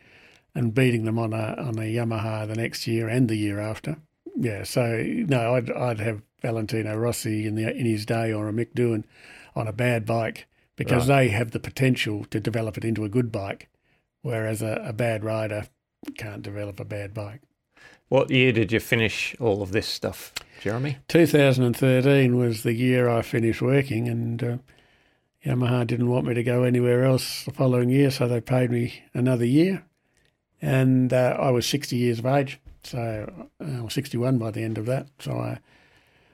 [0.53, 3.97] and beating them on a on a Yamaha the next year and the year after.
[4.35, 4.63] yeah.
[4.63, 8.73] So no, I'd I'd have Valentino Rossi in the in his day or a Mick
[8.73, 9.03] Doohan
[9.55, 11.25] on a bad bike because right.
[11.25, 13.69] they have the potential to develop it into a good bike,
[14.21, 15.67] whereas a, a bad rider
[16.17, 17.41] can't develop a bad bike.
[18.09, 20.97] What year did you finish all of this stuff, Jeremy?
[21.07, 24.57] 2013 was the year I finished working, and uh,
[25.45, 29.03] Yamaha didn't want me to go anywhere else the following year, so they paid me
[29.13, 29.83] another year.
[30.61, 34.63] And uh, I was 60 years of age, so uh, I was 61 by the
[34.63, 35.07] end of that.
[35.19, 35.59] So I,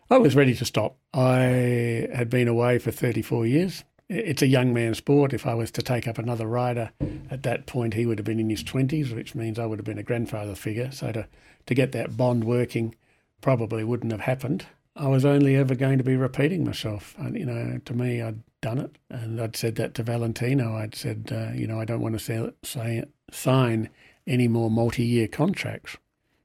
[0.10, 0.96] I was ready to stop.
[1.14, 3.84] I had been away for 34 years.
[4.08, 5.34] It's a young man's sport.
[5.34, 6.92] If I was to take up another rider
[7.30, 9.86] at that point, he would have been in his 20s, which means I would have
[9.86, 10.92] been a grandfather figure.
[10.92, 11.28] So to
[11.66, 12.96] to get that bond working
[13.42, 14.66] probably wouldn't have happened.
[14.96, 17.16] I was only ever going to be repeating myself.
[17.18, 18.98] And, you know, to me, I'd done it.
[19.10, 20.76] And I'd said that to Valentino.
[20.76, 23.90] I'd said, uh, you know, I don't want to say, say, sign
[24.28, 25.98] any more multi year contracts.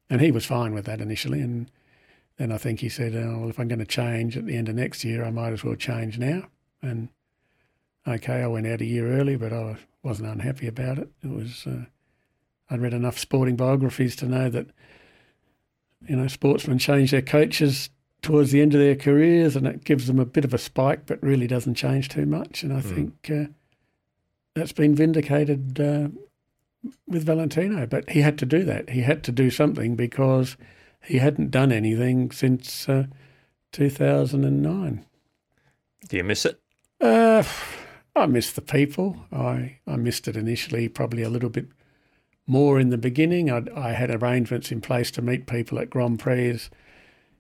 [0.08, 1.40] And he was fine with that initially.
[1.40, 1.70] And
[2.36, 4.68] then I think he said, oh, well, if I'm going to change at the end
[4.68, 6.48] of next year, I might as well change now.
[6.80, 7.08] And
[8.06, 11.10] okay, I went out a year early, but I wasn't unhappy about it.
[11.22, 11.86] It was, uh,
[12.70, 14.68] I'd read enough sporting biographies to know that
[16.08, 17.90] you know, sportsmen change their coaches
[18.22, 21.06] towards the end of their careers, and it gives them a bit of a spike,
[21.06, 22.62] but really doesn't change too much.
[22.62, 22.94] And I mm.
[22.94, 23.52] think uh,
[24.54, 26.08] that's been vindicated uh,
[27.06, 27.86] with Valentino.
[27.86, 28.90] But he had to do that.
[28.90, 30.56] He had to do something because
[31.04, 33.06] he hadn't done anything since uh,
[33.72, 35.04] 2009.
[36.08, 36.60] Do you miss it?
[37.00, 37.42] Uh,
[38.14, 39.16] I miss the people.
[39.30, 41.68] I, I missed it initially, probably a little bit
[42.46, 43.50] more in the beginning.
[43.50, 46.60] I'd, i had arrangements in place to meet people at Grand Prix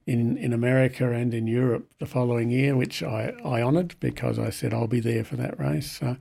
[0.06, 4.50] in, in America and in Europe the following year, which I, I honoured because I
[4.50, 5.98] said I'll be there for that race.
[5.98, 6.16] So,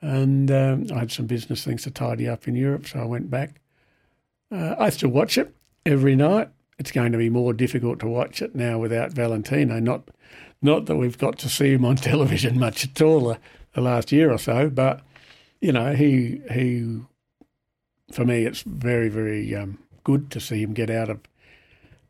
[0.00, 3.30] and um, I had some business things to tidy up in Europe, so I went
[3.30, 3.60] back.
[4.50, 5.54] Uh, I still watch it
[5.84, 6.48] every night.
[6.78, 9.78] It's going to be more difficult to watch it now without Valentino.
[9.78, 10.08] Not,
[10.62, 13.38] not that we've got to see him on television much at all the,
[13.74, 15.02] the last year or so, but
[15.60, 17.00] you know he he
[18.10, 21.20] for me, it's very, very um, good to see him get out of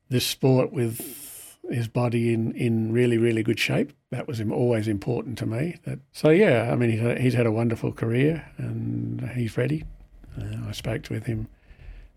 [0.09, 3.92] this sport with his body in, in really, really good shape.
[4.11, 5.76] That was always important to me.
[5.84, 9.84] That, so, yeah, I mean, he's, he's had a wonderful career and he's ready.
[10.40, 11.48] Uh, I spoke with him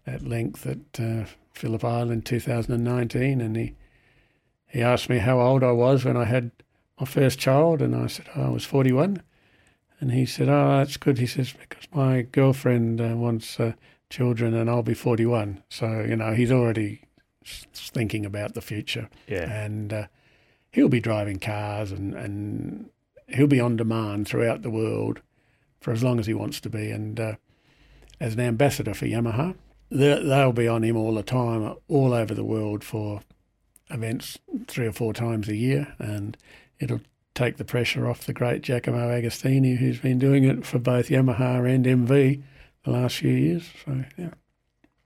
[0.07, 3.75] at length at uh, Phillip Island 2019 and he,
[4.67, 6.51] he asked me how old I was when I had
[6.99, 9.21] my first child and I said, oh, I was 41.
[9.99, 13.73] And he said, "Oh, that's good." He says because my girlfriend uh, wants uh,
[14.09, 15.63] children, and I'll be forty-one.
[15.69, 17.01] So you know, he's already
[17.45, 19.09] thinking about the future.
[19.27, 20.07] Yeah, and uh,
[20.71, 22.89] he'll be driving cars, and and
[23.27, 25.21] he'll be on demand throughout the world
[25.79, 26.91] for as long as he wants to be.
[26.91, 27.35] And uh,
[28.19, 29.55] as an ambassador for Yamaha,
[29.89, 33.21] they'll be on him all the time, all over the world for
[33.89, 36.37] events three or four times a year, and
[36.79, 37.01] it'll
[37.35, 41.67] take the pressure off the great Giacomo Agostini, who's been doing it for both Yamaha
[41.73, 42.43] and MV
[42.83, 43.69] the last few years.
[43.85, 44.29] So, yeah.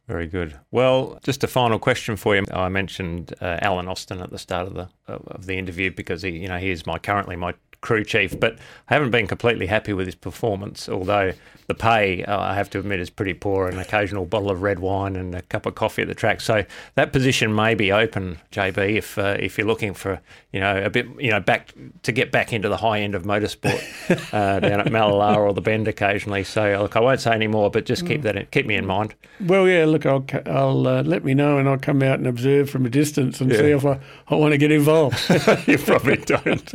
[0.07, 0.57] Very good.
[0.71, 2.45] Well, just a final question for you.
[2.53, 6.29] I mentioned uh, Alan Austin at the start of the of the interview because he,
[6.29, 8.57] you know, he is my currently my crew chief, but
[8.89, 10.89] I haven't been completely happy with his performance.
[10.89, 11.33] Although
[11.67, 13.67] the pay, uh, I have to admit, is pretty poor.
[13.67, 16.41] An occasional bottle of red wine and a cup of coffee at the track.
[16.41, 16.63] So
[16.95, 20.21] that position may be open, JB, if uh, if you're looking for
[20.51, 21.73] you know a bit you know back
[22.03, 25.61] to get back into the high end of motorsport uh, down at Mallala or the
[25.61, 26.43] Bend occasionally.
[26.43, 28.23] So look, I won't say any more, but just keep mm.
[28.23, 29.13] that in, keep me in mind.
[29.41, 32.69] Well, yeah, look, I'll I'll uh, let me know and I'll come out and observe
[32.69, 33.57] from a distance and yeah.
[33.57, 33.99] see if I,
[34.29, 35.19] I want to get involved.
[35.67, 36.73] you probably don't.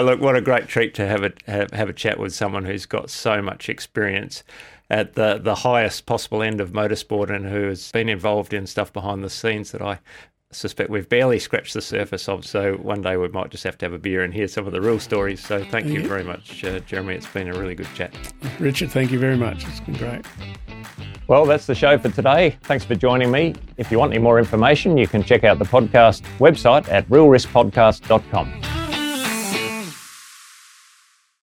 [0.00, 2.64] Uh, look, what a great treat to have a have, have a chat with someone
[2.64, 4.42] who's got so much experience
[4.88, 8.90] at the the highest possible end of motorsport and who has been involved in stuff
[8.94, 9.98] behind the scenes that I
[10.52, 12.46] suspect we've barely scratched the surface of.
[12.46, 14.72] So one day we might just have to have a beer and hear some of
[14.72, 15.44] the real stories.
[15.44, 17.16] So thank you very much, uh, Jeremy.
[17.16, 18.14] It's been a really good chat.
[18.58, 19.66] Richard, thank you very much.
[19.68, 20.24] It's been great.
[21.28, 22.56] Well, that's the show for today.
[22.62, 23.54] Thanks for joining me.
[23.76, 28.79] If you want any more information, you can check out the podcast website at realriskpodcast.com.